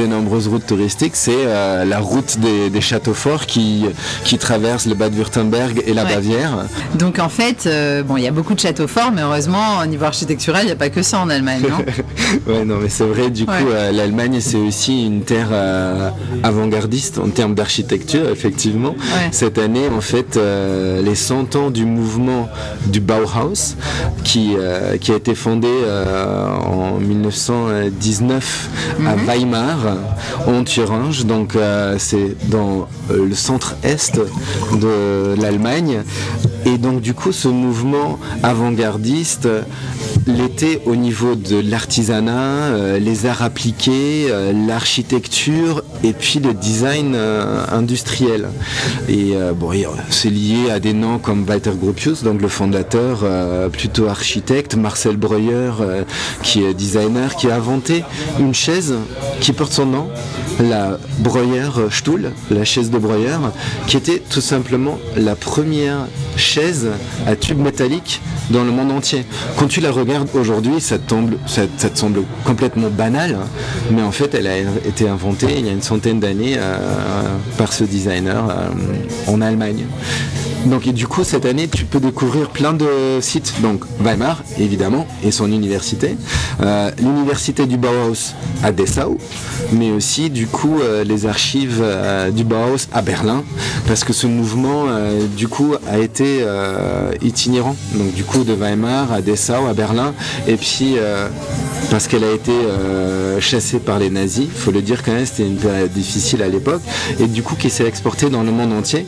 des 0.00 0.08
nombreuses 0.08 0.48
routes 0.48 0.66
touristiques, 0.66 1.14
c'est 1.14 1.32
euh, 1.36 1.84
la 1.84 1.98
route 1.98 2.38
des, 2.38 2.80
châteaux 2.80 3.12
forts 3.12 3.44
qui, 3.44 3.84
qui 4.24 4.38
traverse 4.38 4.86
le 4.86 4.94
Bade-Württemberg 4.94 5.82
et 5.86 5.92
la 5.92 6.04
Bavière. 6.04 6.64
Donc 6.94 7.18
en 7.18 7.28
fait, 7.28 7.66
euh, 7.66 8.02
bon, 8.02 8.16
il 8.16 8.22
y 8.22 8.26
a 8.26 8.30
beaucoup 8.30 8.54
de 8.54 8.60
châteaux 8.60 8.88
forts, 8.88 9.12
mais 9.12 9.20
heureusement, 9.20 9.80
au 9.82 9.86
niveau 9.86 10.06
architectural, 10.06 10.62
il 10.62 10.66
n'y 10.66 10.72
a 10.72 10.76
pas 10.76 10.88
que 10.88 11.02
ça 11.02 11.20
en 11.20 11.28
Allemagne, 11.28 11.62
non 11.68 11.84
Ouais, 12.52 12.64
non, 12.64 12.78
mais 12.80 12.88
c'est 12.88 13.04
vrai, 13.04 13.28
du 13.28 13.44
coup, 13.44 13.52
euh, 13.52 13.92
l'Allemagne, 13.92 14.40
c'est 14.40 14.56
aussi 14.56 15.04
une 15.04 15.22
terre 15.22 15.50
avant-gardiste 16.42 17.18
en 17.18 17.28
termes 17.28 17.54
d'architecture, 17.54 18.30
effectivement. 18.30 18.94
Cette 19.32 19.58
année, 19.58 19.88
en 19.94 20.00
fait, 20.00 20.38
les 20.38 21.14
100 21.14 21.56
ans 21.56 21.70
du 21.70 21.84
mouvement 21.84 22.48
du 22.86 23.00
Bauhaus, 23.00 23.76
qui, 24.24 24.54
qui 25.00 25.12
a 25.12 25.16
été 25.16 25.34
fondé 25.34 25.68
en 26.66 26.98
1919 26.98 28.68
à 29.06 29.16
mhm. 29.16 29.26
Weimar, 29.26 29.89
en 30.46 30.64
Thuringe, 30.64 31.26
donc 31.26 31.56
euh, 31.56 31.96
c'est 31.98 32.36
dans 32.48 32.88
euh, 33.10 33.26
le 33.26 33.34
centre-est 33.34 34.20
de 34.80 35.34
l'Allemagne. 35.40 36.02
Et 36.66 36.78
donc 36.78 37.00
du 37.00 37.14
coup, 37.14 37.32
ce 37.32 37.48
mouvement 37.48 38.18
avant-gardiste 38.42 39.48
l'était 40.26 40.82
au 40.86 40.96
niveau 40.96 41.34
de 41.34 41.60
l'artisanat, 41.60 42.32
euh, 42.32 42.98
les 42.98 43.26
arts 43.26 43.42
appliqués, 43.42 44.28
l'architecture 44.66 45.82
et 46.04 46.12
puis 46.12 46.38
le 46.38 46.54
design 46.54 47.16
industriel. 47.72 48.48
Et 49.08 49.34
bon, 49.54 49.70
c'est 50.10 50.30
lié 50.30 50.70
à 50.70 50.80
des 50.80 50.92
noms 50.92 51.18
comme 51.18 51.44
Walter 51.48 51.72
Gropius, 51.80 52.22
donc 52.22 52.40
le 52.40 52.48
fondateur, 52.48 53.24
plutôt 53.70 54.06
architecte, 54.06 54.74
Marcel 54.74 55.16
Breuer, 55.16 55.72
qui 56.42 56.64
est 56.64 56.74
designer, 56.74 57.36
qui 57.36 57.50
a 57.50 57.56
inventé 57.56 58.04
une 58.38 58.54
chaise 58.54 58.94
qui 59.40 59.52
porte 59.52 59.72
son 59.72 59.86
nom, 59.86 60.08
la 60.60 60.98
Breuer 61.18 61.70
Stuhl, 61.90 62.32
la 62.50 62.64
chaise 62.64 62.90
de 62.90 62.98
Breuer, 62.98 63.38
qui 63.86 63.96
était 63.96 64.22
tout 64.30 64.40
simplement 64.40 64.98
la 65.16 65.34
première 65.34 66.06
chaise 66.40 66.88
à 67.26 67.36
tube 67.36 67.58
métallique 67.58 68.20
dans 68.50 68.64
le 68.64 68.72
monde 68.72 68.90
entier. 68.90 69.24
Quand 69.56 69.68
tu 69.68 69.80
la 69.80 69.92
regardes 69.92 70.28
aujourd'hui, 70.34 70.80
ça, 70.80 70.98
te 70.98 71.98
semble 71.98 72.22
complètement 72.44 72.88
banal, 72.88 73.38
mais 73.92 74.02
en 74.02 74.10
fait, 74.10 74.34
elle 74.34 74.46
a 74.46 74.58
été 74.58 75.08
inventée 75.08 75.58
il 75.58 75.66
y 75.66 75.68
a 75.68 75.72
une 75.72 75.82
centaine 75.82 76.18
d'années 76.18 76.56
euh, 76.56 76.76
par 77.56 77.72
ce 77.72 77.84
designer 77.84 78.48
euh, 78.50 79.32
en 79.32 79.40
Allemagne. 79.40 79.84
Donc 80.66 80.86
et 80.86 80.92
du 80.92 81.06
coup 81.06 81.24
cette 81.24 81.46
année 81.46 81.68
tu 81.68 81.84
peux 81.84 82.00
découvrir 82.00 82.50
plein 82.50 82.72
de 82.72 83.18
sites. 83.20 83.54
Donc 83.62 83.84
Weimar 84.00 84.42
évidemment 84.58 85.06
et 85.24 85.30
son 85.30 85.50
université, 85.50 86.16
euh, 86.60 86.90
l'université 86.98 87.66
du 87.66 87.76
Bauhaus 87.76 88.34
à 88.62 88.70
Dessau, 88.70 89.16
mais 89.72 89.90
aussi 89.90 90.28
du 90.28 90.46
coup 90.46 90.78
euh, 90.80 91.02
les 91.02 91.26
archives 91.26 91.80
euh, 91.82 92.30
du 92.30 92.44
Bauhaus 92.44 92.88
à 92.92 93.00
Berlin, 93.00 93.42
parce 93.86 94.04
que 94.04 94.12
ce 94.12 94.26
mouvement 94.26 94.86
du 95.36 95.48
coup 95.48 95.74
a 95.88 95.98
été 95.98 96.44
itinérant. 97.22 97.76
Donc 97.94 98.12
du 98.14 98.24
coup 98.24 98.44
de 98.44 98.52
Weimar 98.52 99.12
à 99.12 99.22
Dessau 99.22 99.66
à 99.68 99.74
Berlin 99.74 100.14
et 100.46 100.56
puis 100.56 100.96
parce 101.90 102.06
qu'elle 102.06 102.24
a 102.24 102.32
été 102.32 102.52
chassée 103.40 103.78
par 103.78 103.98
les 103.98 104.10
nazis, 104.10 104.46
faut 104.54 104.70
le 104.70 104.82
dire 104.82 105.02
quand 105.02 105.12
même, 105.12 105.26
c'était 105.26 105.46
une 105.46 105.56
période 105.56 105.92
difficile 105.92 106.42
à 106.42 106.48
l'époque, 106.48 106.82
et 107.18 107.26
du 107.26 107.42
coup 107.42 107.54
qui 107.56 107.70
s'est 107.70 107.86
exportée 107.86 108.28
dans 108.28 108.42
le 108.42 108.52
monde 108.52 108.72
entier. 108.72 109.06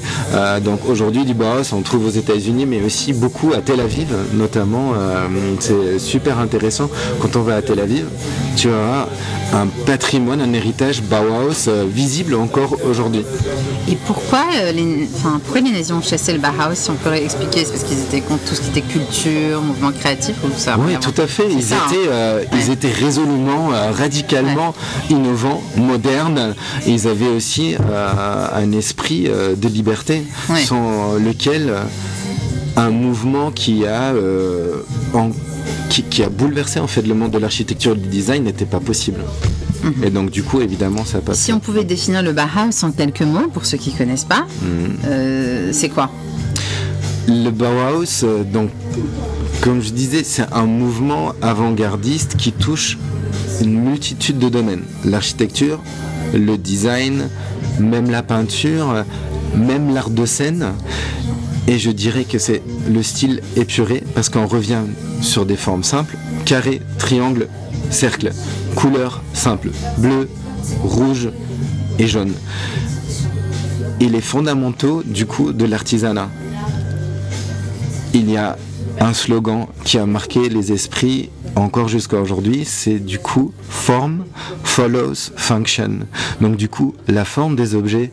donc 0.64 0.88
aujourd'hui 0.88 1.24
du 1.24 1.34
on 1.72 1.82
trouve 1.82 2.06
aux 2.06 2.10
États-Unis, 2.10 2.66
mais 2.66 2.82
aussi 2.82 3.12
beaucoup 3.12 3.52
à 3.52 3.60
Tel 3.60 3.80
Aviv, 3.80 4.14
notamment. 4.34 4.92
Euh, 4.96 5.26
c'est 5.60 5.98
super 5.98 6.38
intéressant. 6.38 6.88
Quand 7.20 7.36
on 7.36 7.42
va 7.42 7.56
à 7.56 7.62
Tel 7.62 7.80
Aviv, 7.80 8.06
tu 8.56 8.68
as 8.68 9.08
un 9.52 9.66
patrimoine, 9.86 10.40
un 10.40 10.52
héritage 10.52 11.02
Bauhaus 11.02 11.68
euh, 11.68 11.84
visible 11.88 12.34
encore 12.34 12.76
aujourd'hui. 12.88 13.24
Et 13.90 13.96
pourquoi, 14.06 14.44
euh, 14.54 14.72
les, 14.72 15.08
enfin, 15.14 15.40
pourquoi 15.42 15.60
les 15.60 15.72
nazis 15.72 15.92
ont 15.92 16.02
chassé 16.02 16.32
le 16.32 16.38
Bauhaus 16.38 16.74
Si 16.74 16.90
on 16.90 16.94
peut 16.94 17.12
expliquer, 17.14 17.64
c'est 17.64 17.72
parce 17.72 17.84
qu'ils 17.84 18.00
étaient 18.00 18.20
contre 18.20 18.44
tout 18.44 18.54
ce 18.54 18.60
qui 18.60 18.70
était 18.70 18.80
culture, 18.80 19.60
mouvement 19.60 19.90
créatif 19.92 20.36
ou 20.44 20.48
ça 20.56 20.76
Oui, 20.78 20.94
tout 21.00 21.20
à 21.20 21.26
fait. 21.26 21.48
Ils 21.50 21.66
étaient, 21.66 22.12
hein. 22.12 22.40
ils 22.52 22.70
étaient 22.70 22.92
résolument, 22.92 23.70
radicalement 23.92 24.74
innovants, 25.10 25.62
modernes. 25.76 26.54
Ils 26.86 27.08
avaient 27.08 27.28
aussi 27.28 27.74
un 28.54 28.72
esprit 28.72 29.24
de 29.24 29.68
liberté 29.68 30.22
sans 30.66 31.14
le 31.18 31.32
lequel 31.32 31.70
euh, 31.70 31.82
un 32.76 32.90
mouvement 32.90 33.50
qui 33.50 33.86
a, 33.86 34.14
euh, 34.14 34.82
qui, 36.00 36.22
a 36.22 36.28
bouleversé 36.28 36.80
en 36.80 36.86
fait 36.86 37.02
le 37.02 37.14
monde 37.14 37.32
de 37.32 37.38
l'architecture 37.38 37.92
et 37.92 37.96
du 37.96 38.08
design 38.08 38.44
n'était 38.44 38.64
pas 38.64 38.80
possible. 38.80 39.20
Mhm. 39.82 40.04
Et 40.04 40.10
donc 40.10 40.30
du 40.30 40.42
coup, 40.42 40.60
évidemment, 40.60 41.04
ça 41.04 41.20
passe. 41.20 41.38
Si 41.38 41.52
on 41.52 41.60
pouvait 41.60 41.84
définir 41.84 42.22
le 42.22 42.32
Bauhaus 42.32 42.82
en 42.82 42.92
quelques 42.92 43.22
mots, 43.22 43.48
pour 43.52 43.66
ceux 43.66 43.76
qui 43.76 43.92
ne 43.92 43.98
connaissent 43.98 44.24
pas, 44.24 44.46
mhm. 44.62 44.96
euh, 45.04 45.70
c'est 45.72 45.88
quoi? 45.88 46.10
Le 47.28 47.50
Bauhaus, 47.50 48.24
donc, 48.52 48.70
comme 49.60 49.80
je 49.80 49.90
disais, 49.90 50.24
c'est 50.24 50.46
un 50.52 50.66
mouvement 50.66 51.34
avant-gardiste 51.42 52.36
qui 52.36 52.52
touche 52.52 52.98
une 53.60 53.80
multitude 53.80 54.38
de 54.38 54.48
domaines. 54.48 54.82
L'architecture, 55.04 55.80
le 56.34 56.56
design, 56.56 57.28
même 57.78 58.10
la 58.10 58.22
peinture, 58.22 59.04
même 59.54 59.94
l'art 59.94 60.10
de 60.10 60.26
scène. 60.26 60.72
Et 61.68 61.78
je 61.78 61.90
dirais 61.90 62.24
que 62.24 62.38
c'est 62.38 62.62
le 62.88 63.02
style 63.02 63.40
épuré 63.56 64.02
parce 64.14 64.28
qu'on 64.28 64.46
revient 64.46 64.82
sur 65.20 65.46
des 65.46 65.56
formes 65.56 65.84
simples, 65.84 66.16
carré, 66.44 66.80
triangle, 66.98 67.48
cercle, 67.90 68.32
couleurs 68.74 69.22
simples, 69.32 69.70
bleu, 69.98 70.28
rouge 70.82 71.30
et 71.98 72.06
jaune. 72.06 72.32
Et 74.00 74.08
les 74.08 74.20
fondamentaux 74.20 75.02
du 75.04 75.26
coup 75.26 75.52
de 75.52 75.64
l'artisanat. 75.64 76.28
Il 78.14 78.30
y 78.30 78.36
a 78.36 78.58
un 79.00 79.14
slogan 79.14 79.66
qui 79.84 79.98
a 79.98 80.06
marqué 80.06 80.48
les 80.48 80.72
esprits 80.72 81.30
encore 81.54 81.88
jusqu'à 81.88 82.20
aujourd'hui, 82.20 82.64
c'est 82.64 82.98
du 82.98 83.18
coup 83.18 83.52
form 83.68 84.24
follows 84.64 85.14
function. 85.36 86.00
Donc 86.40 86.56
du 86.56 86.68
coup, 86.68 86.94
la 87.08 87.24
forme 87.24 87.56
des 87.56 87.74
objets 87.74 88.10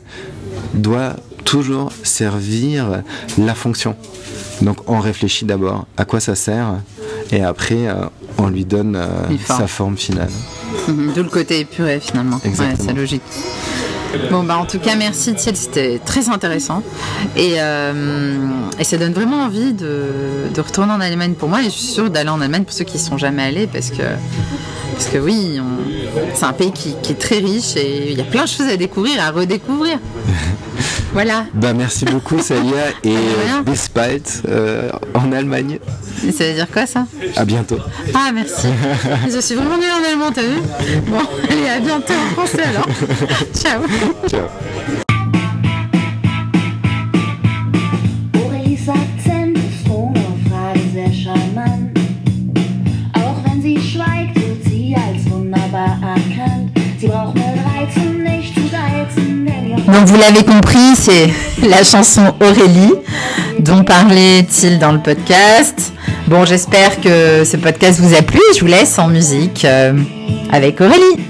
doit 0.74 1.16
toujours 1.44 1.92
servir 2.04 3.02
la 3.38 3.56
fonction. 3.56 3.96
Donc 4.62 4.78
on 4.88 5.00
réfléchit 5.00 5.46
d'abord 5.46 5.86
à 5.98 6.06
quoi 6.06 6.20
ça 6.20 6.36
sert 6.36 6.76
et 7.32 7.44
après 7.44 7.88
euh, 7.88 7.96
on 8.38 8.48
lui 8.48 8.66
donne 8.66 8.96
euh, 8.96 9.08
sa 9.46 9.68
forme 9.68 9.98
finale. 9.98 10.30
Mhm. 10.88 11.14
D'où 11.16 11.24
le 11.24 11.30
côté 11.30 11.60
épuré 11.60 12.00
finalement. 12.00 12.40
c'est 12.44 12.94
logique. 12.94 13.22
Bon, 14.32 14.44
bah 14.44 14.58
en 14.58 14.66
tout 14.66 14.80
cas, 14.80 14.96
merci 14.96 15.36
Thiel, 15.36 15.56
c'était 15.56 16.00
très 16.04 16.30
intéressant. 16.30 16.82
Et, 17.36 17.56
euh, 17.58 18.38
et, 18.80 18.84
ça 18.84 18.98
donne 18.98 19.14
vraiment 19.14 19.44
envie 19.44 19.72
de, 19.72 20.06
de, 20.52 20.62
retourner 20.62 20.92
en 20.94 21.00
Allemagne 21.00 21.34
pour 21.34 21.48
moi. 21.48 21.62
Et 21.62 21.66
je 21.66 21.70
suis 21.70 21.88
sûre 21.88 22.10
d'aller 22.10 22.30
en 22.30 22.42
Allemagne 22.42 22.64
pour 22.64 22.74
ceux 22.74 22.86
qui 22.86 22.98
ne 22.98 23.04
sont 23.04 23.20
jamais 23.20 23.44
allés 23.44 23.68
parce 23.68 23.92
que, 23.92 24.02
parce 24.96 25.06
que 25.10 25.20
oui, 25.20 25.62
c'est 26.34 26.46
un 26.46 26.54
pays 26.54 26.72
qui, 26.72 26.96
qui, 27.04 27.12
est 27.12 27.20
très 27.20 27.38
riche 27.38 27.76
et 27.76 28.12
il 28.12 28.18
y 28.18 28.22
a 28.22 28.26
plein 28.26 28.46
de 28.46 28.50
choses 28.50 28.68
à 28.68 28.78
découvrir, 28.78 29.22
à 29.24 29.30
redécouvrir. 29.30 30.00
Voilà. 31.14 31.46
Bah, 31.54 31.74
merci 31.74 32.06
beaucoup, 32.06 32.40
Salia. 32.40 32.90
et 33.04 33.16
bis 33.66 33.90
bald 33.94 34.24
euh, 34.48 34.90
en 35.14 35.32
Allemagne. 35.32 35.80
Et 36.28 36.32
ça 36.32 36.46
veut 36.48 36.54
dire 36.54 36.68
quoi 36.72 36.86
ça? 36.86 37.06
À 37.36 37.46
bientôt. 37.46 37.80
Ah, 38.14 38.32
merci. 38.34 38.68
je 39.32 39.40
suis 39.40 39.56
vraiment 39.56 39.78
nulle 39.78 39.92
en 39.92 40.10
allemand, 40.10 40.32
t'as 40.34 40.42
vu? 40.42 40.62
Bon, 41.08 41.20
allez, 41.50 41.70
à 41.70 41.80
bientôt 41.80 42.14
en 42.14 42.34
français 42.34 42.64
alors. 42.64 42.88
Ciao. 43.54 43.82
Ciao. 44.30 45.06
Donc 59.92 60.06
vous 60.06 60.18
l'avez 60.18 60.44
compris, 60.44 60.96
c'est 60.96 61.30
la 61.68 61.84
chanson 61.84 62.34
Aurélie 62.42 62.94
dont 63.60 63.84
parlait-il 63.84 64.78
dans 64.80 64.92
le 64.92 65.00
podcast. 65.00 65.94
Bon, 66.28 66.46
j'espère 66.46 67.02
que 67.02 67.44
ce 67.44 67.58
podcast 67.58 68.00
vous 68.00 68.14
a 68.16 68.22
plu. 68.22 68.40
Je 68.56 68.60
vous 68.62 68.68
laisse 68.68 69.00
en 69.00 69.08
musique 69.08 69.66
euh, 69.66 69.94
avec 70.52 70.80
Aurélie. 70.80 71.29